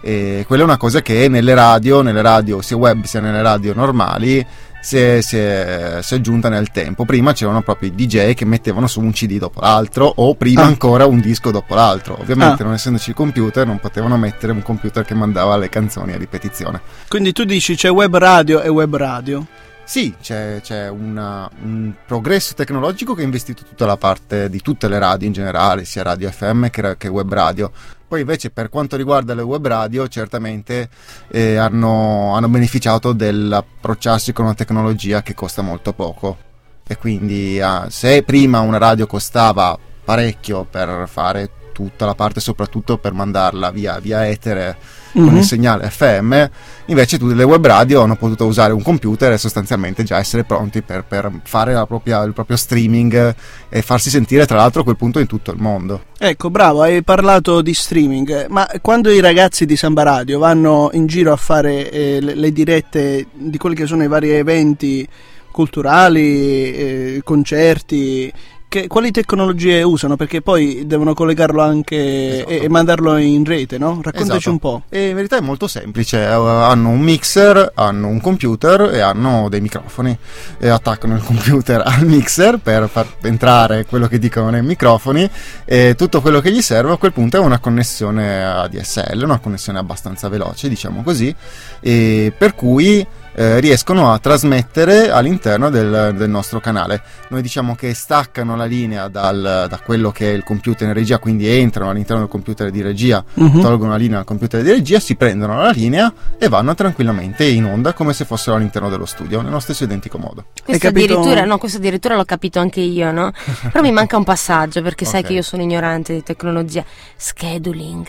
E 0.00 0.44
quella 0.46 0.62
è 0.62 0.66
una 0.66 0.76
cosa 0.76 1.00
che 1.02 1.28
nelle 1.28 1.54
radio, 1.54 2.02
nelle 2.02 2.22
radio 2.22 2.60
sia 2.60 2.76
web 2.76 3.04
sia 3.04 3.20
nelle 3.20 3.42
radio 3.42 3.72
normali, 3.74 4.44
si 4.80 4.98
è, 4.98 5.20
si 5.22 5.38
è- 5.38 5.98
si 6.02 6.12
è 6.12 6.16
aggiunta 6.18 6.50
nel 6.50 6.70
tempo. 6.70 7.06
Prima 7.06 7.32
c'erano 7.32 7.62
proprio 7.62 7.88
i 7.88 7.94
DJ 7.94 8.34
che 8.34 8.44
mettevano 8.44 8.86
su 8.86 9.00
un 9.00 9.12
CD 9.12 9.38
dopo 9.38 9.60
l'altro, 9.60 10.12
o 10.16 10.34
prima 10.34 10.60
Ah. 10.62 10.66
ancora 10.66 11.06
un 11.06 11.20
disco 11.20 11.50
dopo 11.50 11.74
l'altro. 11.74 12.18
Ovviamente, 12.20 12.62
Ah. 12.62 12.66
non 12.66 12.74
essendoci 12.74 13.08
il 13.10 13.16
computer, 13.16 13.66
non 13.66 13.78
potevano 13.80 14.18
mettere 14.18 14.52
un 14.52 14.60
computer 14.62 15.02
che 15.02 15.14
mandava 15.14 15.56
le 15.56 15.70
canzoni 15.70 16.12
a 16.12 16.18
ripetizione. 16.18 16.82
Quindi 17.08 17.32
tu 17.32 17.44
dici 17.44 17.74
c'è 17.76 17.90
web 17.90 18.14
radio 18.18 18.60
e 18.60 18.68
web 18.68 18.94
radio. 18.94 19.46
Sì, 19.86 20.14
c'è, 20.20 20.60
c'è 20.62 20.88
una- 20.88 21.48
un 21.62 21.92
progresso 22.06 22.54
tecnologico 22.54 23.14
che 23.14 23.20
ha 23.20 23.24
investito 23.24 23.64
tutta 23.64 23.84
la 23.84 23.98
parte 23.98 24.48
di 24.48 24.60
tutte 24.60 24.88
le 24.88 24.98
radio 24.98 25.26
in 25.26 25.32
generale, 25.34 25.84
sia 25.84 26.02
radio 26.02 26.30
FM 26.30 26.68
che, 26.68 26.96
che 26.96 27.08
web 27.08 27.32
radio. 27.32 27.70
Poi 28.08 28.20
invece 28.20 28.50
per 28.50 28.70
quanto 28.70 28.96
riguarda 28.96 29.34
le 29.34 29.42
web 29.42 29.66
radio, 29.66 30.08
certamente 30.08 30.88
eh, 31.28 31.56
hanno, 31.56 32.34
hanno 32.34 32.48
beneficiato 32.48 33.12
dell'approcciarsi 33.12 34.32
con 34.32 34.46
una 34.46 34.54
tecnologia 34.54 35.22
che 35.22 35.34
costa 35.34 35.62
molto 35.62 35.92
poco. 35.92 36.38
E 36.86 36.96
quindi 36.96 37.60
ah, 37.60 37.86
se 37.90 38.22
prima 38.22 38.60
una 38.60 38.78
radio 38.78 39.06
costava 39.06 39.78
parecchio 40.04 40.64
per 40.64 41.08
fare 41.08 41.50
tutta 41.72 42.06
la 42.06 42.14
parte, 42.14 42.40
soprattutto 42.40 42.98
per 42.98 43.12
mandarla 43.12 43.70
via, 43.70 43.98
via 43.98 44.26
etere 44.26 44.76
con 45.14 45.22
Mhm. 45.24 45.36
il 45.36 45.44
segnale 45.44 45.88
FM, 45.90 46.44
invece 46.86 47.18
tutte 47.18 47.34
le 47.34 47.44
web 47.44 47.64
radio 47.64 48.02
hanno 48.02 48.16
potuto 48.16 48.46
usare 48.46 48.72
un 48.72 48.82
computer 48.82 49.32
e 49.32 49.38
sostanzialmente 49.38 50.02
già 50.02 50.18
essere 50.18 50.44
pronti 50.44 50.82
per, 50.82 51.04
per 51.04 51.30
fare 51.44 51.72
la 51.72 51.86
propria- 51.86 52.22
il 52.24 52.32
proprio 52.32 52.56
streaming 52.56 53.34
e 53.68 53.82
farsi 53.82 54.10
sentire 54.10 54.44
tra 54.44 54.56
l'altro 54.56 54.80
a 54.80 54.84
quel 54.84 54.96
punto 54.96 55.20
in 55.20 55.26
tutto 55.26 55.52
il 55.52 55.60
mondo. 55.60 56.02
Ecco, 56.18 56.50
bravo, 56.50 56.82
hai 56.82 57.02
parlato 57.02 57.62
di 57.62 57.72
streaming, 57.74 58.46
ma 58.48 58.68
quando 58.82 59.10
i 59.10 59.20
ragazzi 59.20 59.64
di 59.66 59.76
Samba 59.76 60.02
Radio 60.02 60.38
vanno 60.38 60.90
in 60.92 61.06
giro 61.06 61.32
a 61.32 61.36
fare 61.36 61.90
eh, 61.90 62.18
le, 62.20 62.34
le 62.34 62.52
dirette 62.52 63.26
di 63.32 63.56
quelli 63.56 63.76
che 63.76 63.86
sono 63.86 64.02
i 64.02 64.08
vari 64.08 64.30
eventi 64.30 65.06
culturali, 65.50 66.74
eh, 66.74 67.20
concerti, 67.24 68.30
che- 68.74 68.88
quali 68.88 69.12
tecnologie 69.12 69.82
usano? 69.82 70.16
Perché 70.16 70.42
poi 70.42 70.82
devono 70.84 71.14
collegarlo 71.14 71.62
anche 71.62 72.34
Esatto. 72.38 72.50
e, 72.50 72.62
e 72.64 72.68
mandarlo 72.68 73.16
in 73.18 73.44
rete, 73.44 73.78
no? 73.78 74.00
Raccontaci 74.02 74.38
Esatto. 74.38 74.50
un 74.50 74.58
po'. 74.58 74.82
E 74.88 75.10
in 75.10 75.14
verità 75.14 75.36
è 75.36 75.40
molto 75.40 75.68
semplice, 75.68 76.18
eh, 76.20 76.24
hanno 76.32 76.88
un 76.88 76.98
mixer, 76.98 77.70
hanno 77.74 78.08
un 78.08 78.20
computer 78.20 78.90
e 78.92 78.98
hanno 78.98 79.48
dei 79.48 79.60
microfoni 79.60 80.16
e 80.58 80.68
attaccano 80.68 81.14
il 81.14 81.22
computer 81.22 81.82
al 81.86 82.04
mixer 82.04 82.58
per 82.58 82.88
far 82.88 83.06
entrare 83.22 83.84
quello 83.86 84.08
che 84.08 84.18
dicono 84.18 84.50
nei 84.50 84.62
microfoni 84.62 85.30
e 85.64 85.94
tutto 85.96 86.20
quello 86.20 86.40
che 86.40 86.50
gli 86.50 86.60
serve 86.62 86.92
a 86.92 86.96
quel 86.96 87.12
punto 87.12 87.36
è 87.36 87.40
una 87.40 87.60
connessione 87.60 88.44
ADSL, 88.44 89.22
una 89.22 89.38
connessione 89.38 89.78
abbastanza 89.78 90.28
veloce 90.28 90.68
diciamo 90.68 91.02
così, 91.04 91.32
per 91.80 92.54
cui 92.56 93.06
eh, 93.34 93.60
riescono 93.60 94.12
a 94.12 94.18
trasmettere 94.18 95.10
all'interno 95.10 95.70
del, 95.70 96.14
del 96.16 96.30
nostro 96.30 96.60
canale. 96.60 97.02
Noi 97.28 97.42
diciamo 97.42 97.74
che 97.74 97.92
staccano 97.94 98.56
la 98.56 98.64
linea 98.64 99.08
dal- 99.08 99.66
da 99.68 99.80
quello 99.84 100.10
che 100.12 100.30
è 100.30 100.34
il 100.34 100.44
computer 100.44 100.86
in 100.88 100.94
regia, 100.94 101.18
quindi 101.18 101.46
entrano 101.48 101.90
all'interno 101.90 102.22
del 102.22 102.30
computer 102.30 102.70
di 102.70 102.80
regia 102.82 103.22
Mhm. 103.34 103.60
tolgono 103.60 103.90
la 103.90 103.96
linea 103.96 104.18
al 104.18 104.24
computer 104.24 104.62
di 104.62 104.70
regia, 104.70 105.00
si 105.00 105.16
prendono 105.16 105.56
la 105.60 105.70
linea 105.70 106.12
e 106.38 106.48
vanno 106.48 106.74
tranquillamente 106.74 107.44
in 107.44 107.64
onda 107.64 107.92
come 107.92 108.12
se 108.12 108.24
fossero 108.24 108.56
all'interno 108.56 108.88
dello 108.88 109.06
studio, 109.06 109.40
nello 109.42 109.60
stesso 109.60 109.84
identico 109.84 110.18
modo. 110.18 110.46
Questo 110.64 110.88
addirittura, 110.88 111.44
no, 111.44 111.58
questo 111.58 111.78
addirittura 111.78 112.14
l'ho 112.16 112.24
capito 112.24 112.58
anche 112.60 112.80
io, 112.80 113.10
no? 113.12 113.32
Però 113.72 113.82
mi 113.82 113.92
manca 113.92 114.16
un 114.16 114.24
passaggio 114.24 114.80
perché 114.82 115.04
sai 115.04 115.20
Ok. 115.20 115.26
che 115.26 115.32
io 115.34 115.42
sono 115.42 115.62
ignorante 115.62 116.12
di 116.12 116.22
tecnologia. 116.22 116.84
Scheduling. 117.16 118.06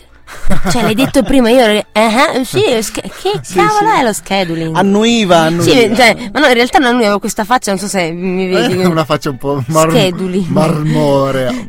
Cioè, 0.70 0.82
l'hai 0.82 0.94
detto 0.94 1.22
prima, 1.22 1.50
io 1.50 1.60
ero- 1.60 1.86
eh, 1.92 2.38
eh, 2.40 2.44
sì, 2.44 2.60
sch- 2.82 3.00
che 3.00 3.38
Sì, 3.42 3.54
cavolo 3.54 3.90
sì. 3.92 4.00
è 4.00 4.02
lo 4.02 4.12
scheduling? 4.12 4.76
Annuiva, 4.76 5.38
annuiva. 5.42 5.62
Sì, 5.72 5.94
cioè, 5.94 6.30
ma 6.32 6.40
no, 6.40 6.46
in 6.46 6.54
realtà 6.54 6.78
non 6.78 6.96
avevo 6.96 7.18
questa 7.20 7.44
faccia, 7.44 7.70
non 7.70 7.78
so 7.80 7.86
se 7.86 8.10
mi 8.10 8.48
vedi. 8.48 8.74
una 8.84 9.04
faccia 9.04 9.30
un 9.30 9.36
po' 9.38 9.62
mar- 9.68 9.90
Scheduling. 9.90 10.46
marmorea. 10.48 11.50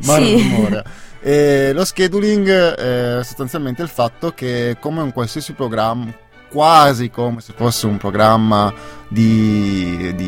marmorea. 0.50 0.84
E 1.20 1.72
lo 1.72 1.84
scheduling 1.84 2.48
è 2.48 3.22
sostanzialmente 3.24 3.82
il 3.82 3.88
fatto 3.88 4.32
che 4.34 4.76
come 4.80 5.02
un 5.02 5.12
qualsiasi 5.12 5.52
programma, 5.52 6.06
quasi 6.50 7.10
come 7.10 7.40
se 7.40 7.52
fosse 7.56 7.86
un 7.86 7.96
programma 7.96 8.72
di- 9.08 10.14
di 10.14 10.27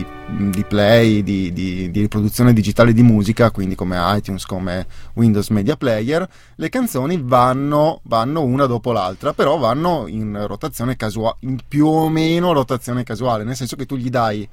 play, 0.70 1.24
di, 1.24 1.52
di- 1.52 1.90
di 1.90 2.00
riproduzione 2.00 2.52
digitale 2.52 2.92
di 2.92 3.02
musica, 3.02 3.50
quindi 3.50 3.74
come 3.74 3.96
iTunes, 4.16 4.46
come 4.46 4.86
Windows 5.14 5.48
Media 5.48 5.76
Player, 5.76 6.26
le 6.54 6.68
canzoni 6.68 7.20
vanno, 7.20 7.98
vanno 8.04 8.42
una 8.42 8.66
dopo 8.66 8.92
l'altra, 8.92 9.32
però 9.32 9.58
vanno 9.58 10.04
in 10.06 10.44
rotazione 10.46 10.94
casuale, 10.94 11.36
in 11.40 11.58
più 11.66 11.86
o 11.88 12.08
meno 12.08 12.52
rotazione 12.52 13.02
casuale, 13.02 13.42
nel 13.42 13.56
senso 13.56 13.74
che 13.74 13.84
tu 13.84 13.96
gli 13.96 14.10
dai 14.10 14.48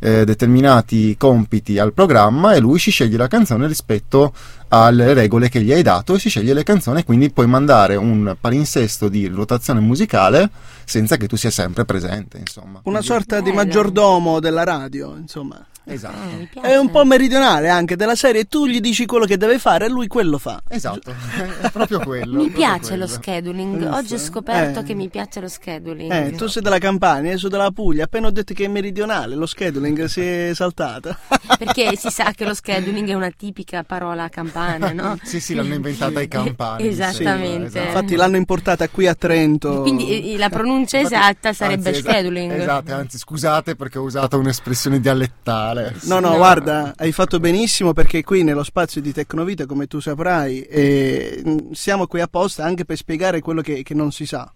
eh, 0.00 0.26
determinati 0.26 1.16
compiti 1.16 1.78
al 1.78 1.94
programma 1.94 2.52
e 2.52 2.60
lui 2.60 2.78
si 2.78 2.90
sceglie 2.90 3.16
la 3.16 3.28
canzone 3.28 3.66
rispetto 3.66 4.34
alle 4.68 5.12
regole 5.14 5.48
che 5.48 5.62
gli 5.62 5.72
hai 5.72 5.82
dato 5.82 6.14
e 6.14 6.18
si 6.18 6.28
sceglie 6.28 6.52
le 6.54 6.62
canzoni 6.64 7.00
e 7.00 7.04
quindi 7.04 7.30
puoi 7.30 7.46
mandare 7.46 7.96
un 7.96 8.36
palinsesto 8.38 9.08
di 9.08 9.26
rotazione 9.26 9.80
musicale 9.80 10.50
senza 10.84 11.16
che 11.16 11.26
tu 11.28 11.36
sia 11.36 11.50
sempre 11.50 11.84
presente 11.84 12.38
insomma 12.38 12.80
Una 12.84 12.98
Quindi- 13.00 13.04
sorta 13.06 13.40
di 13.40 13.52
maggiordomo 13.52 14.40
della 14.40 14.64
radio, 14.64 15.14
insomma. 15.16 15.61
Esatto 15.84 16.46
piace. 16.50 16.68
È 16.68 16.76
un 16.78 16.90
po' 16.90 17.04
meridionale 17.04 17.68
anche 17.68 17.96
della 17.96 18.14
serie, 18.14 18.44
tu 18.44 18.66
gli 18.66 18.80
dici 18.80 19.06
quello 19.06 19.24
che 19.24 19.36
deve 19.36 19.58
fare 19.58 19.86
e 19.86 19.88
lui 19.88 20.06
quello 20.06 20.38
fa. 20.38 20.60
esatto 20.68 21.10
è 21.62 21.70
proprio 21.70 22.00
quello 22.00 22.36
Mi 22.36 22.50
proprio 22.50 22.56
piace 22.56 22.80
lo 22.96 23.04
quello. 23.04 23.06
scheduling. 23.06 23.76
Visto? 23.78 23.94
Oggi 23.94 24.14
ho 24.14 24.18
scoperto 24.18 24.80
Eh. 24.80 24.82
che 24.82 24.94
mi 24.94 25.08
piace 25.08 25.40
lo 25.40 25.48
scheduling. 25.48 26.10
Eh, 26.12 26.30
tu 26.32 26.46
sei 26.46 26.62
della 26.62 26.78
Campania, 26.78 27.32
io 27.32 27.38
sono 27.38 27.50
della 27.50 27.70
Puglia, 27.70 28.04
appena 28.04 28.26
ho 28.26 28.30
detto 28.30 28.54
che 28.54 28.64
è 28.64 28.68
meridionale, 28.68 29.34
lo 29.34 29.46
scheduling 29.46 30.04
si 30.06 30.20
è 30.20 30.50
saltato. 30.54 31.16
Perché 31.58 31.96
si 31.96 32.10
sa 32.10 32.32
che 32.32 32.44
lo 32.44 32.54
scheduling 32.54 33.08
è 33.08 33.14
una 33.14 33.30
tipica 33.30 33.82
parola 33.84 34.28
campana, 34.28 34.92
no? 34.92 35.16
sì 35.22 35.40
sì 35.40 35.54
l'hanno 35.54 35.74
inventata 35.74 36.20
i 36.20 36.28
campani 36.28 36.86
Esattamente. 36.88 37.46
sembra, 37.46 37.66
esatto. 37.66 37.86
Infatti 37.86 38.16
l'hanno 38.16 38.36
importata 38.36 38.88
qui 38.88 39.06
a 39.06 39.14
Trento. 39.14 39.82
Quindi 39.82 40.32
eh, 40.34 40.38
la 40.38 40.48
pronuncia 40.48 40.98
Infatti- 40.98 41.14
esatta 41.14 41.52
sarebbe 41.52 41.88
anzi, 41.90 42.00
scheduling. 42.00 42.52
Esatto, 42.52 42.94
anzi 42.94 43.18
scusate 43.18 43.76
perché 43.76 43.98
ho 43.98 44.02
usato 44.02 44.38
un'espressione 44.38 45.00
dialettale. 45.00 45.71
Michele. 45.80 45.98
No, 46.04 46.20
no, 46.20 46.36
guarda, 46.36 46.92
hai 46.96 47.12
fatto 47.12 47.40
benissimo 47.40 47.92
perché 47.92 48.22
qui 48.22 48.42
nello 48.42 48.62
spazio 48.62 49.00
di 49.00 49.12
Tecnovita, 49.12 49.66
come 49.66 49.86
tu 49.86 50.00
saprai, 50.00 50.62
eh, 50.62 51.68
siamo 51.72 52.06
qui 52.06 52.20
apposta 52.20 52.64
anche 52.64 52.84
per 52.84 52.96
spiegare 52.96 53.40
quello 53.40 53.60
che, 53.62 53.82
che 53.82 53.94
non 53.94 54.12
si 54.12 54.26
sa. 54.26 54.50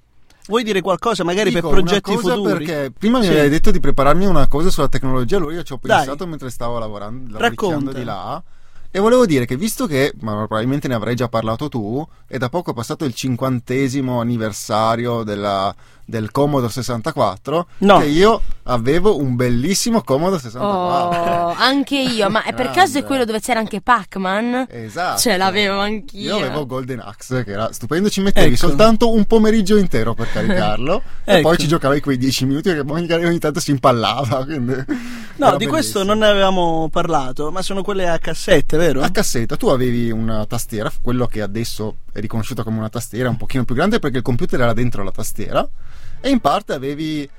Vuoi 0.49 0.63
dire 0.63 0.81
qualcosa 0.81 1.25
magari 1.25 1.51
Dico 1.51 1.69
per 1.71 1.79
progetti 1.81 2.11
una 2.13 2.21
cosa 2.21 2.35
futuri? 2.35 2.65
Perché 2.65 2.93
prima 2.97 3.21
Sì. 3.21 3.29
mi 3.29 3.35
avevi 3.35 3.49
detto 3.49 3.71
di 3.73 3.81
prepararmi 3.81 4.27
una 4.27 4.47
cosa 4.47 4.71
sulla 4.71 4.89
tecnologia, 4.89 5.39
allora 5.39 5.55
io 5.55 5.63
ci 5.65 5.73
ho 5.73 5.79
Dai. 5.83 5.97
pensato 5.97 6.27
mentre 6.27 6.51
stavo 6.51 6.79
lavorando, 6.79 7.37
Racconta. 7.39 7.93
di 7.93 8.05
là. 8.05 8.41
E 8.93 9.01
volevo 9.01 9.27
dire 9.27 9.45
che 9.45 9.57
visto 9.57 9.87
che, 9.87 10.15
ma 10.21 10.35
probabilmente 10.37 10.87
ne 10.89 10.95
avrai 10.95 11.15
già 11.17 11.29
parlato 11.29 11.69
tu, 11.69 12.07
è 12.27 12.39
da 12.39 12.49
poco 12.49 12.73
passato 12.73 13.05
il 13.05 13.13
cinquantesimo 13.15 14.21
anniversario 14.21 15.23
della- 15.23 15.75
del 16.07 16.31
Commodore 16.31 16.73
64, 16.73 17.67
No. 17.79 17.99
che 17.99 18.07
io 18.07 18.41
avevo 18.65 19.19
un 19.19 19.35
bellissimo 19.37 20.03
Commodore 20.03 20.41
64. 20.41 21.31
Oh, 21.49 21.55
anche 21.59 21.99
io, 21.99 22.31
ma 22.31 22.45
è 22.45 22.55
per 22.55 22.71
caso 22.71 22.99
è 22.99 23.05
quello 23.05 23.25
dove 23.25 23.41
c'era 23.41 23.59
anche 23.61 23.81
Pac-Man? 23.81 24.67
Esatto. 24.71 25.21
Ce 25.21 25.37
l'avevo 25.37 25.81
anch'io. 25.81 26.37
Io 26.39 26.45
avevo 26.45 26.65
Golden 26.67 27.01
Axe, 27.01 27.45
che 27.45 27.51
era 27.53 27.73
stupendo, 27.73 28.09
ci 28.09 28.21
mettevi 28.21 28.55
Ecco. 28.55 28.69
soltanto 28.69 29.13
un 29.13 29.25
pomeriggio 29.25 29.77
intero 29.77 30.15
per 30.15 30.31
caricarlo 30.31 31.03
e 31.25 31.35
Ecco. 31.39 31.49
poi 31.49 31.59
ci 31.59 31.67
giocavi 31.69 32.01
quei 32.01 32.17
10 32.17 32.47
minuti 32.47 32.73
che 32.73 32.85
magari 32.85 33.25
ogni 33.25 33.39
tanto 33.39 33.61
si 33.61 33.73
impallava. 33.73 34.45
Quindi 34.45 34.75
No, 35.37 35.57
di 35.57 35.67
questo 35.67 35.99
bellissimo. 35.99 36.05
non 36.05 36.19
ne 36.19 36.27
avevamo 36.29 36.89
parlato, 36.91 37.51
ma 37.51 37.61
sono 37.63 37.83
quelle 37.83 38.09
a 38.09 38.19
cassette, 38.19 38.77
vero? 38.77 39.03
A 39.03 39.11
cassetta 39.11 39.57
tu 39.57 39.67
avevi 39.69 40.11
una 40.11 40.47
tastiera, 40.47 40.91
quello 41.03 41.27
che 41.27 41.43
adesso 41.43 41.97
è 42.13 42.21
riconosciuta 42.21 42.63
come 42.63 42.79
una 42.79 42.89
tastiera, 42.89 43.29
un 43.29 43.37
pochino 43.37 43.65
più 43.65 43.75
grande 43.75 43.99
perché 43.99 44.19
il 44.19 44.23
computer 44.23 44.61
era 44.61 44.73
dentro 44.73 45.03
la 45.03 45.11
tastiera 45.11 45.69
e 46.27 46.31
in 46.31 46.41
parte 46.41 46.73
avevi 46.73 47.31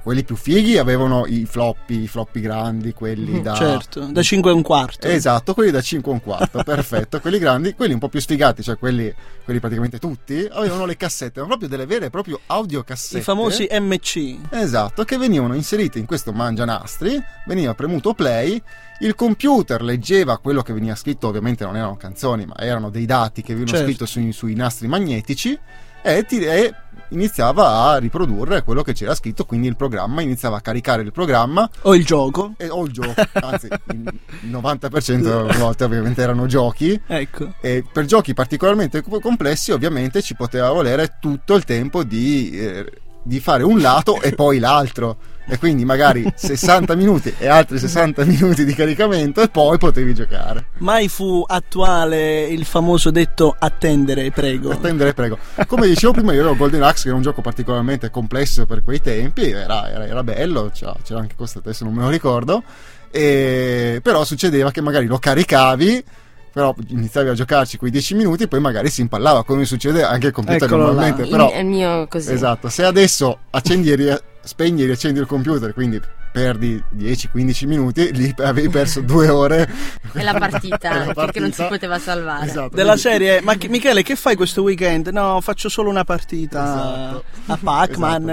quelli 0.00 0.22
più 0.22 0.36
fighi 0.36 0.78
avevano 0.78 1.26
i 1.26 1.44
floppy, 1.44 2.04
i 2.04 2.06
floppy 2.06 2.40
grandi, 2.40 2.92
quelli 2.92 3.42
da 3.42 3.54
Certo, 3.54 4.06
da 4.06 4.22
5 4.22 4.50
e 4.50 4.54
un 4.54 4.62
quarto. 4.62 5.08
Esatto, 5.08 5.54
quelli 5.54 5.72
da 5.72 5.80
5 5.80 6.10
e 6.10 6.14
un 6.14 6.22
quarto, 6.22 6.62
perfetto. 6.62 7.18
Quelli 7.20 7.38
grandi, 7.38 7.74
quelli 7.74 7.94
un 7.94 7.98
po' 7.98 8.08
più 8.08 8.20
sfigati, 8.20 8.62
cioè 8.62 8.78
quelli, 8.78 9.12
quelli 9.44 9.58
praticamente 9.58 9.98
tutti, 9.98 10.48
avevano 10.50 10.86
le 10.86 10.96
cassette, 10.96 11.40
ma 11.40 11.46
proprio 11.46 11.68
delle 11.68 11.84
vere 11.84 12.06
e 12.06 12.10
proprio 12.10 12.40
audiocassette. 12.46 13.18
I 13.18 13.22
famosi 13.22 13.66
MC. 13.70 14.38
Esatto, 14.50 15.02
che 15.04 15.18
venivano 15.18 15.54
inseriti 15.54 15.98
in 15.98 16.06
questo 16.06 16.32
mangianastri, 16.32 17.20
veniva 17.46 17.74
premuto 17.74 18.14
play, 18.14 18.62
il 19.00 19.14
computer 19.16 19.82
leggeva 19.82 20.38
quello 20.38 20.62
che 20.62 20.72
veniva 20.72 20.94
scritto, 20.94 21.26
ovviamente 21.26 21.64
non 21.64 21.76
erano 21.76 21.96
canzoni, 21.96 22.46
ma 22.46 22.54
erano 22.56 22.88
dei 22.88 23.04
dati 23.04 23.42
che 23.42 23.52
venivano 23.52 23.76
Certo. 23.76 23.90
scritto 23.92 24.06
sui, 24.06 24.32
sui 24.32 24.54
nastri 24.54 24.86
magnetici 24.86 25.58
e, 26.02 26.24
ti- 26.24 26.40
e 26.44 26.74
iniziava 27.10 27.90
a 27.90 27.96
riprodurre 27.98 28.62
quello 28.62 28.82
che 28.82 28.92
c'era 28.92 29.14
scritto, 29.14 29.44
quindi 29.46 29.66
il 29.66 29.76
programma 29.76 30.20
iniziava 30.20 30.58
a 30.58 30.60
caricare 30.60 31.02
il 31.02 31.10
programma 31.12 31.68
O 31.82 31.94
il 31.94 32.04
gioco. 32.04 32.52
e, 32.58 32.68
o 32.68 32.84
il 32.84 32.92
gioco, 32.92 33.14
anzi 33.32 33.66
il 33.92 34.12
90% 34.50 35.16
delle 35.22 35.56
volte 35.56 35.84
ovviamente 35.84 36.20
erano 36.20 36.46
giochi 36.46 37.00
Ecco. 37.06 37.54
e 37.62 37.82
per 37.90 38.04
giochi 38.04 38.34
particolarmente 38.34 39.00
co- 39.02 39.20
complessi 39.20 39.72
ovviamente 39.72 40.20
ci 40.20 40.34
poteva 40.34 40.70
volere 40.70 41.16
tutto 41.18 41.54
il 41.54 41.64
tempo 41.64 42.04
di, 42.04 42.50
eh, 42.50 42.84
di 43.28 43.40
fare 43.40 43.62
un 43.62 43.78
lato 43.80 44.20
e 44.22 44.32
poi 44.32 44.58
l'altro. 44.58 45.16
E 45.50 45.56
quindi 45.58 45.84
magari 45.84 46.26
60 46.34 46.94
minuti 46.94 47.32
e 47.38 47.46
altri 47.46 47.78
60 47.78 48.24
minuti 48.24 48.64
di 48.64 48.74
caricamento 48.74 49.40
e 49.40 49.48
poi 49.48 49.78
potevi 49.78 50.12
giocare. 50.14 50.68
Mai 50.78 51.08
fu 51.08 51.42
attuale 51.46 52.42
il 52.46 52.64
famoso 52.64 53.10
detto 53.10 53.54
attendere, 53.58 54.30
prego. 54.30 54.70
attendere 54.72 55.14
prego. 55.14 55.38
Come 55.66 55.86
dicevo 55.86 56.12
prima 56.12 56.32
io 56.32 56.40
avevo 56.40 56.56
Golden 56.56 56.82
Axe 56.82 57.02
che 57.02 57.08
era 57.08 57.16
un 57.16 57.22
gioco 57.22 57.40
particolarmente 57.40 58.10
complesso 58.10 58.66
per 58.66 58.82
quei 58.82 59.00
tempi 59.00 59.50
era, 59.50 59.90
era- 59.90 60.06
era 60.06 60.22
bello 60.22 60.70
c'era, 60.72 60.94
c'era 61.02 61.20
anche 61.20 61.34
costato 61.36 61.68
adesso 61.68 61.84
non 61.84 61.94
me 61.94 62.02
lo 62.02 62.08
ricordo. 62.10 62.62
E, 63.10 64.00
però 64.02 64.24
succedeva 64.24 64.70
che 64.70 64.82
magari 64.82 65.06
lo 65.06 65.18
caricavi 65.18 66.04
però 66.52 66.74
iniziavi 66.88 67.28
a 67.28 67.34
giocarci 67.34 67.76
quei 67.76 67.90
10 67.90 68.14
minuti 68.14 68.42
e 68.44 68.48
poi 68.48 68.60
magari 68.60 68.88
si 68.90 69.00
impallava 69.00 69.44
come 69.44 69.64
succede 69.64 70.02
anche 70.02 70.26
al 70.28 70.32
computer 70.32 70.62
Eccolo 70.62 70.80
là. 70.82 70.86
normalmente 70.88 71.22
Il- 71.22 71.28
però 71.30 71.50
è 71.50 71.58
il 71.58 71.66
mio 71.66 72.06
così. 72.08 72.32
esatto 72.32 72.68
se 72.68 72.84
adesso 72.84 73.38
accendi 73.50 73.90
e 73.90 73.94
ri- 73.94 74.22
spegni 74.42 74.82
e 74.82 74.86
riaccendi 74.86 75.18
il 75.20 75.26
computer 75.26 75.72
quindi 75.74 76.00
perdi 76.32 76.82
10-15 76.96 77.66
minuti 77.66 78.12
lì 78.14 78.34
avevi 78.38 78.68
perso 78.68 79.00
due 79.00 79.28
ore 79.28 79.68
È 80.12 80.22
la 80.22 80.34
partita, 80.34 81.02
È 81.02 81.06
la 81.06 81.14
perché 81.14 81.40
non 81.40 81.50
si 81.52 81.56
partita. 81.62 81.66
poteva 81.68 81.98
salvare. 81.98 82.46
Esatto, 82.46 82.74
Della 82.76 82.92
quindi- 82.92 83.00
serie, 83.10 83.40
ma 83.40 83.54
che- 83.56 83.68
Michele, 83.68 84.02
che 84.02 84.16
fai 84.16 84.36
questo 84.36 84.62
weekend? 84.62 85.08
No, 85.08 85.40
faccio 85.40 85.68
solo 85.68 85.88
una 85.90 86.04
partita 86.04 86.62
Esatto. 86.62 87.24
a 87.46 87.58
Pac-Man 87.62 88.30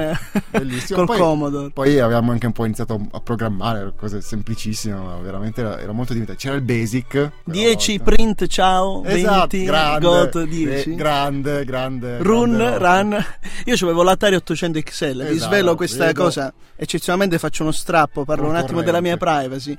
Esatto. 0.52 0.94
Col 0.96 1.06
Poi- 1.06 1.18
Commodore. 1.18 1.70
Poi 1.72 2.00
avevamo 2.00 2.32
anche 2.32 2.46
un 2.46 2.52
po' 2.52 2.66
iniziato 2.66 3.00
a 3.12 3.20
programmare 3.20 3.94
cose 3.98 4.22
semplicissime, 4.22 4.96
ma 4.96 5.18
veramente 5.18 5.62
era, 5.62 5.80
era 5.80 5.92
molto 5.92 6.14
divertente. 6.14 6.42
C'era 6.42 6.56
il 6.56 6.62
basic. 6.62 7.08
quella 7.08 7.32
10 7.46 7.98
volta. 7.98 8.12
print, 8.12 8.48
ciao, 8.48 9.02
20, 9.02 9.20
Esatto, 9.20 9.58
grande, 9.64 10.06
got 10.06 10.36
eh, 10.36 10.48
10. 10.48 10.96
grande, 10.96 11.66
grande. 11.66 12.18
Run, 12.22 12.52
grande 12.56 12.78
run. 12.78 13.26
Io 13.66 13.74
avevo 13.82 14.04
l'Atari 14.04 14.36
800 14.36 14.80
XL. 14.82 15.24
Vi 15.28 15.36
Esatto, 15.36 15.52
svelo 15.54 15.76
questa 15.76 16.06
vedo. 16.06 16.24
cosa. 16.24 16.54
Eccezionalmente 16.78 17.40
faccio 17.40 17.64
uno 17.64 17.72
strappo, 17.86 18.26
parlo 18.26 18.48
un 18.50 18.56
attimo 18.56 18.82
della 18.82 19.00
mia 19.00 19.16
privacy. 19.16 19.78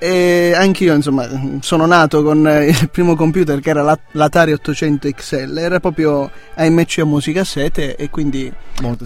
E 0.00 0.52
anch'io, 0.54 0.94
insomma, 0.94 1.28
sono 1.60 1.84
nato 1.84 2.22
con 2.22 2.46
eh, 2.46 2.66
il 2.68 2.88
primo 2.88 3.16
computer 3.16 3.58
che 3.58 3.70
era 3.70 3.82
la- 3.82 3.98
l'Atari 4.12 4.52
800 4.52 5.10
XL. 5.10 5.58
Era 5.58 5.80
proprio 5.80 6.30
AMC 6.54 6.98
a 7.00 7.04
musicassette 7.04 7.96
e 7.96 8.08
quindi 8.08 8.52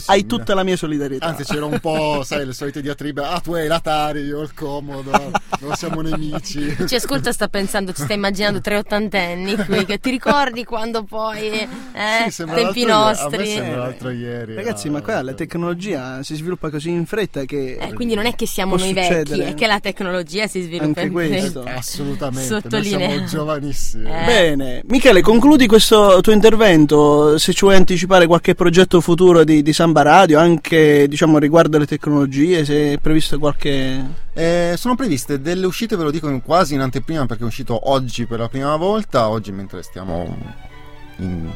hai 0.04 0.26
tutta 0.26 0.52
la 0.52 0.62
mia 0.64 0.76
solidarietà. 0.76 1.28
Anzi, 1.28 1.44
c'era 1.44 1.64
un 1.64 1.80
po', 1.80 2.22
sai, 2.26 2.44
le 2.44 2.52
solite 2.52 2.82
diatribe. 2.82 3.22
Ah, 3.24 3.40
tu 3.40 3.54
hai 3.54 3.68
l'Atari, 3.68 4.20
io 4.20 4.40
ho 4.40 4.42
il 4.42 4.52
Commodore, 4.52 5.30
non 5.60 5.74
siamo 5.76 6.02
nemici. 6.02 6.76
Ci 6.86 6.94
ascolta, 6.94 7.32
sta 7.32 7.48
pensando, 7.48 7.94
ci 7.94 8.02
sta 8.02 8.12
immaginando 8.12 8.60
tre 8.60 8.76
ottantenni 8.76 9.56
qui, 9.64 9.86
che 9.86 9.98
ti 9.98 10.10
ricordi 10.10 10.62
quando 10.64 11.04
poi, 11.04 11.52
eh, 11.94 12.30
Sì, 12.30 12.44
tempi 12.44 12.84
l'altro 12.84 12.84
ieri- 12.84 12.90
A 12.90 12.94
me 13.30 13.36
nostri. 13.38 13.46
sembra 13.46 13.76
l'altro 13.78 14.10
ieri. 14.10 14.54
Ragazzi, 14.56 14.88
era- 14.88 14.96
ma 14.98 15.02
qua 15.02 15.22
la 15.22 15.32
tecnologia 15.32 16.22
si 16.22 16.34
sviluppa 16.34 16.68
così 16.68 16.90
in 16.90 17.06
fretta 17.06 17.44
che 17.46 17.78
Eh, 17.80 17.94
quindi 17.94 18.14
non 18.14 18.26
è 18.26 18.34
che 18.34 18.41
siamo 18.46 18.76
Può 18.76 18.84
noi 18.84 18.92
vecchi, 18.94 19.40
è 19.40 19.54
che 19.54 19.66
la 19.66 19.80
tecnologia 19.80 20.46
si 20.46 20.62
sviluppa 20.62 20.84
Anche 20.84 21.02
in 21.02 21.12
questo. 21.12 21.62
fretta. 21.62 21.78
Assolutamente, 21.78 22.50
noi 22.50 22.60
Sottolineo. 22.60 23.08
siamo 23.10 23.24
giovanissimi. 23.26 24.04
Eh. 24.10 24.24
Bene, 24.24 24.82
Michele, 24.86 25.20
concludi 25.20 25.66
questo 25.66 26.18
tuo 26.20 26.32
intervento. 26.32 27.38
Se 27.38 27.52
ci 27.52 27.60
vuoi 27.64 27.76
anticipare 27.76 28.26
qualche 28.26 28.54
progetto 28.54 29.00
futuro 29.00 29.44
di, 29.44 29.62
di 29.62 29.72
Samba 29.72 30.02
Radio, 30.02 30.38
anche 30.38 31.06
diciamo 31.08 31.38
riguardo 31.38 31.78
le 31.78 31.86
tecnologie, 31.86 32.64
se 32.64 32.92
è 32.94 32.98
previsto 32.98 33.38
qualche. 33.38 34.20
Eh, 34.34 34.74
sono 34.78 34.94
previste 34.94 35.40
delle 35.40 35.66
uscite, 35.66 35.94
ve 35.96 36.04
lo 36.04 36.10
dico 36.10 36.28
in- 36.28 36.42
quasi 36.42 36.74
in 36.74 36.80
anteprima 36.80 37.26
perché 37.26 37.42
è 37.42 37.46
uscito 37.46 37.90
oggi 37.90 38.24
per 38.26 38.38
la 38.38 38.48
prima 38.48 38.76
volta, 38.76 39.28
oggi 39.28 39.52
mentre 39.52 39.82
stiamo 39.82 40.36
in 41.18 41.50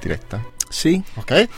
diretta. 0.00 0.56
Sì? 0.68 1.02
Ok? 1.14 1.48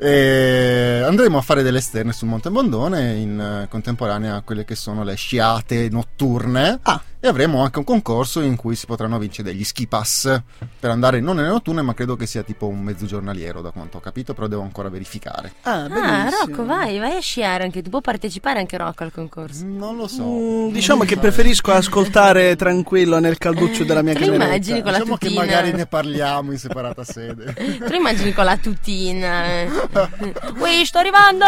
Andremo 0.00 1.38
a 1.38 1.42
fare 1.42 1.62
delle 1.62 1.78
esterne 1.78 2.12
sul 2.12 2.28
Monte 2.28 2.50
Bondone 2.50 3.14
in 3.14 3.66
contemporanea 3.68 4.36
a 4.36 4.42
quelle 4.42 4.64
che 4.64 4.74
sono 4.74 5.02
le 5.04 5.14
sciate 5.14 5.88
notturne. 5.90 6.78
Ah. 6.82 7.02
E 7.22 7.28
avremo 7.28 7.62
anche 7.62 7.78
un 7.78 7.84
concorso 7.84 8.40
in 8.40 8.56
cui 8.56 8.74
si 8.74 8.86
potranno 8.86 9.18
vincere 9.18 9.50
degli 9.52 9.62
ski 9.62 9.86
pass 9.86 10.40
per 10.80 10.88
andare 10.90 11.20
non 11.20 11.36
nelle 11.36 11.48
notturne, 11.48 11.82
ma 11.82 11.92
credo 11.92 12.16
che 12.16 12.24
sia 12.24 12.42
tipo 12.42 12.66
un 12.66 12.80
mezzo 12.80 13.04
giornaliero, 13.04 13.60
da 13.60 13.72
quanto 13.72 13.98
ho 13.98 14.00
capito, 14.00 14.32
però 14.32 14.46
devo 14.46 14.62
ancora 14.62 14.88
verificare. 14.88 15.52
Ah, 15.62 15.84
Ah. 15.84 16.30
Rocco, 16.30 16.64
vai, 16.64 16.98
vai 16.98 17.16
a 17.16 17.20
sciare 17.20 17.64
anche 17.64 17.82
tu. 17.82 17.90
Può 17.90 18.00
partecipare 18.00 18.58
anche 18.60 18.78
Rocco 18.78 19.02
al 19.04 19.12
concorso. 19.12 19.66
Non 19.66 19.96
lo 19.98 20.08
so. 20.08 20.24
Mm, 20.24 20.68
diciamo 20.72 21.04
che 21.04 21.18
preferisco 21.18 21.72
ascoltare 21.72 22.56
tranquillo 22.56 23.18
nel 23.18 23.36
calduccio 23.36 23.84
della 23.84 24.00
mia 24.00 24.14
cameretta. 24.14 24.44
immagini 24.46 24.80
con 24.80 24.92
la 24.92 24.98
Diciamo 24.98 25.16
che 25.18 25.26
tutina? 25.26 25.44
magari 25.44 25.72
ne 25.72 25.84
parliamo 25.86 26.52
in 26.52 26.58
separata 26.58 27.04
sede. 27.04 27.54
Lo 27.80 27.94
immagini 27.94 28.32
con 28.32 28.44
la 28.46 28.56
tutina? 28.56 29.42
Ui, 30.58 30.86
sto 30.86 30.96
arrivando! 30.98 31.44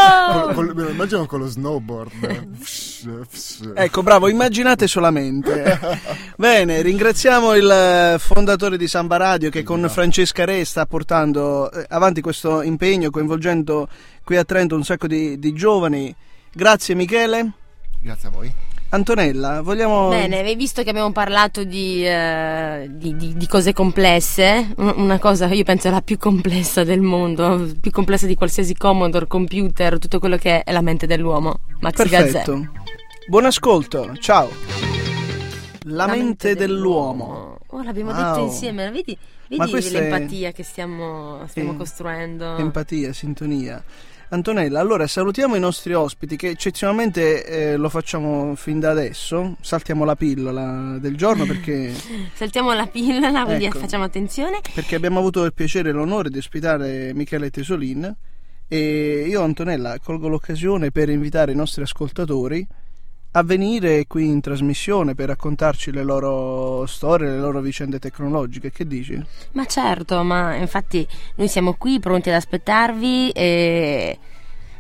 Me 0.63 0.83
lo 0.83 0.91
immagino 0.91 1.25
con 1.25 1.41
lo 1.41 1.47
snowboard. 1.49 2.91
Ecco, 3.75 4.03
bravo, 4.03 4.29
immaginate 4.29 4.87
solamente. 4.87 5.79
Bene, 6.37 6.83
ringraziamo 6.83 7.55
il 7.55 7.71
eh, 7.71 8.17
fondatore 8.19 8.77
di 8.77 8.87
Samba 8.87 9.17
Radio 9.17 9.51
che 9.51 9.63
con 9.63 9.87
Francesca 9.89 10.45
Re 10.45 10.65
sta 10.65 10.87
portando 10.87 11.71
eh, 11.71 11.85
avanti 11.89 12.21
questo 12.21 12.63
impegno, 12.63 13.11
coinvolgendo 13.11 13.89
qui 14.25 14.37
a 14.37 14.45
Trento 14.45 14.75
un 14.77 14.85
sacco 14.85 15.07
di, 15.07 15.39
di 15.39 15.53
giovani. 15.53 16.15
Grazie 16.53 16.95
Michele. 16.95 17.53
Grazie 18.01 18.29
a 18.29 18.31
voi. 18.31 18.53
Antonella, 18.95 19.63
vogliamo... 19.63 20.11
Bene, 20.11 20.41
hai 20.41 20.55
visto 20.55 20.83
che 20.83 20.91
abbiamo 20.91 21.13
parlato 21.13 21.65
di, 21.65 22.07
eh, 22.07 22.91
di- 22.91 23.17
di- 23.17 23.35
di 23.39 23.47
cose 23.47 23.73
complesse? 23.73 24.75
Un- 24.77 24.93
Una 24.97 25.19
cosa, 25.19 25.47
io 25.47 25.65
penso, 25.65 25.89
la 25.89 26.03
più 26.03 26.19
complessa 26.19 26.85
del 26.85 27.01
mondo, 27.01 27.71
più 27.81 27.91
complessa 27.91 28.27
di 28.27 28.35
qualsiasi 28.35 28.77
Commodore, 28.77 29.27
computer, 29.27 29.99
tutto 29.99 30.19
quello 30.19 30.37
che 30.37 30.63
è 30.63 30.73
la 30.73 30.83
mente 30.83 31.07
dell'uomo. 31.07 31.61
Maxi 31.81 32.07
Gazzè. 32.07 32.43
Buon 33.27 33.45
ascolto, 33.47 34.15
ciao. 34.19 34.51
La, 35.85 36.07
mente, 36.07 36.55
dell'uomo. 36.55 37.59
Oh, 37.69 37.83
l'abbiamo 37.83 38.11
Wow. 38.13 38.19
detto 38.35 38.39
insieme, 38.47 38.91
vedi, 38.91 39.17
Ma 39.51 39.59
vedi 39.65 39.71
questa 39.71 39.99
è- 39.99 40.01
l'empatia 40.09 40.53
che 40.53 40.63
stiamo, 40.63 41.45
stiamo 41.49 41.73
Sì. 41.73 41.77
costruendo? 41.77 42.57
Empatia, 42.59 43.13
sintonia. 43.13 43.83
Antonella, 44.31 44.81
allora 44.81 45.07
salutiamo 45.07 45.57
i 45.57 45.61
nostri 45.61 45.93
ospiti 45.93 46.37
che 46.37 46.49
eccezionalmente 46.49 47.45
eh, 47.45 47.77
lo 47.77 47.89
facciamo 47.91 48.55
fin 48.55 48.81
da 48.81 48.91
adesso. 48.91 49.57
Saltiamo 49.61 50.05
la 50.05 50.17
pillola 50.17 50.97
del 50.99 51.17
giorno 51.17 51.45
perché, 51.45 51.93
Saltiamo 52.33 52.73
la 52.73 52.87
pillola, 52.87 53.45
quindi 53.45 53.67
Ecco. 53.67 53.79
facciamo 53.79 54.05
attenzione. 54.05 54.61
perché 54.75 54.95
abbiamo 54.95 55.19
avuto 55.19 55.45
il 55.45 55.53
piacere 55.53 55.91
e 55.91 55.93
l'onore 55.93 56.31
di 56.31 56.39
ospitare 56.39 57.13
Michele 57.15 57.51
Tesolin 57.51 58.15
e 58.69 59.25
io 59.29 59.43
Antonella 59.43 59.99
colgo 60.03 60.29
l'occasione 60.29 60.91
per 60.91 61.11
invitare 61.11 61.53
i 61.53 61.57
nostri 61.57 61.83
ascoltatori 61.83 62.67
a 63.35 63.43
venire 63.43 64.07
qui 64.07 64.27
in 64.27 64.41
trasmissione 64.41 65.15
per 65.15 65.29
raccontarci 65.29 65.91
le 65.91 66.03
loro 66.03 66.85
storie, 66.87 67.31
le 67.31 67.39
loro 67.39 67.61
vicende 67.61 67.99
tecnologiche. 67.99 68.71
Che 68.71 68.87
dici? 68.87 69.21
Ma 69.53 69.65
certo, 69.65 70.23
ma 70.23 70.55
infatti 70.57 71.07
noi 71.37 71.49
siamo 71.49 71.75
qui 71.75 71.99
pronti 71.99 72.29
ad 72.29 72.35
aspettarvi 72.37 73.31
e 73.31 74.19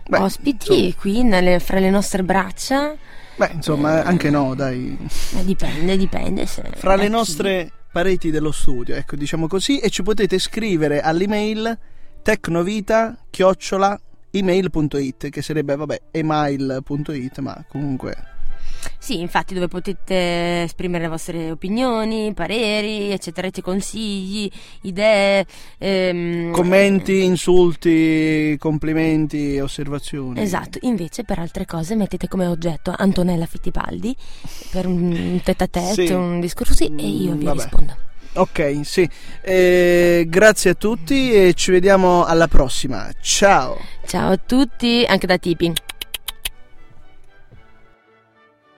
Beh, 0.07 0.19
ospiti 0.19 0.73
insomma. 0.87 0.95
qui 1.01 1.23
nelle- 1.23 1.61
fra 1.61 1.79
le 1.79 1.91
nostre 1.91 2.23
braccia. 2.23 2.95
Beh, 3.37 3.51
insomma, 3.55 4.05
anche 4.05 4.29
no, 4.29 4.55
dai. 4.55 4.99
Eh, 5.39 5.45
dipende, 5.45 5.97
dipende. 5.97 6.45
Se, 6.45 6.63
fra 6.75 6.97
le 6.97 7.09
nostre 7.09 7.71
pareti 7.91 8.31
dello 8.31 8.53
studio, 8.53 8.95
ecco, 8.95 9.17
diciamo 9.17 9.47
così, 9.47 9.79
e 9.79 9.89
ci 9.89 10.03
potete 10.03 10.39
scrivere 10.39 11.01
all'email 11.01 11.79
tecnovita 12.23 13.17
chiocciola 13.31 13.99
email.it 14.31 15.29
che 15.31 15.43
sarebbe 15.43 15.77
vabbè 15.77 16.01
email.it 16.11 17.39
ma 17.41 17.65
comunque 17.69 18.17
Sì, 18.99 19.21
infatti, 19.21 19.55
dove 19.55 19.69
potete 19.69 20.63
esprimere 20.63 21.05
le 21.05 21.09
vostre 21.09 21.51
opinioni, 21.51 22.33
pareri, 22.35 23.11
eccetera, 23.11 23.49
consigli, 23.61 24.51
idee. 24.83 25.45
ehm, 25.79 26.53
commenti, 26.53 27.25
insulti, 27.25 28.57
complimenti, 28.59 29.59
osservazioni. 29.59 30.41
Esatto, 30.41 30.79
invece 30.83 31.25
per 31.25 31.39
altre 31.39 31.67
cose 31.67 31.95
mettete 31.95 32.29
come 32.29 32.47
oggetto 32.47 32.95
Antonella 32.97 33.47
Fittipaldi 33.47 34.15
per 34.71 34.87
un 34.87 35.41
tête 35.43 35.65
à 35.65 35.69
tête, 35.69 36.07
Sì. 36.07 36.13
un 36.13 36.41
discorso 36.41 36.73
così 36.73 36.87
e 36.97 37.07
io 37.07 37.35
vi 37.35 37.45
vabbè. 37.45 37.61
rispondo. 37.63 37.97
Ok, 38.35 38.81
sì. 38.85 39.07
Eh, 39.43 40.25
grazie 40.27 40.71
a 40.71 40.75
tutti 40.75 41.33
e 41.35 41.53
ci 41.55 41.71
vediamo 41.71 42.25
alla 42.25 42.49
prossima. 42.49 43.11
Ciao. 43.21 43.79
Ciao 44.07 44.31
a 44.33 44.37
tutti, 44.39 45.05
anche 45.07 45.27
da 45.27 45.37
Tipi. 45.37 45.71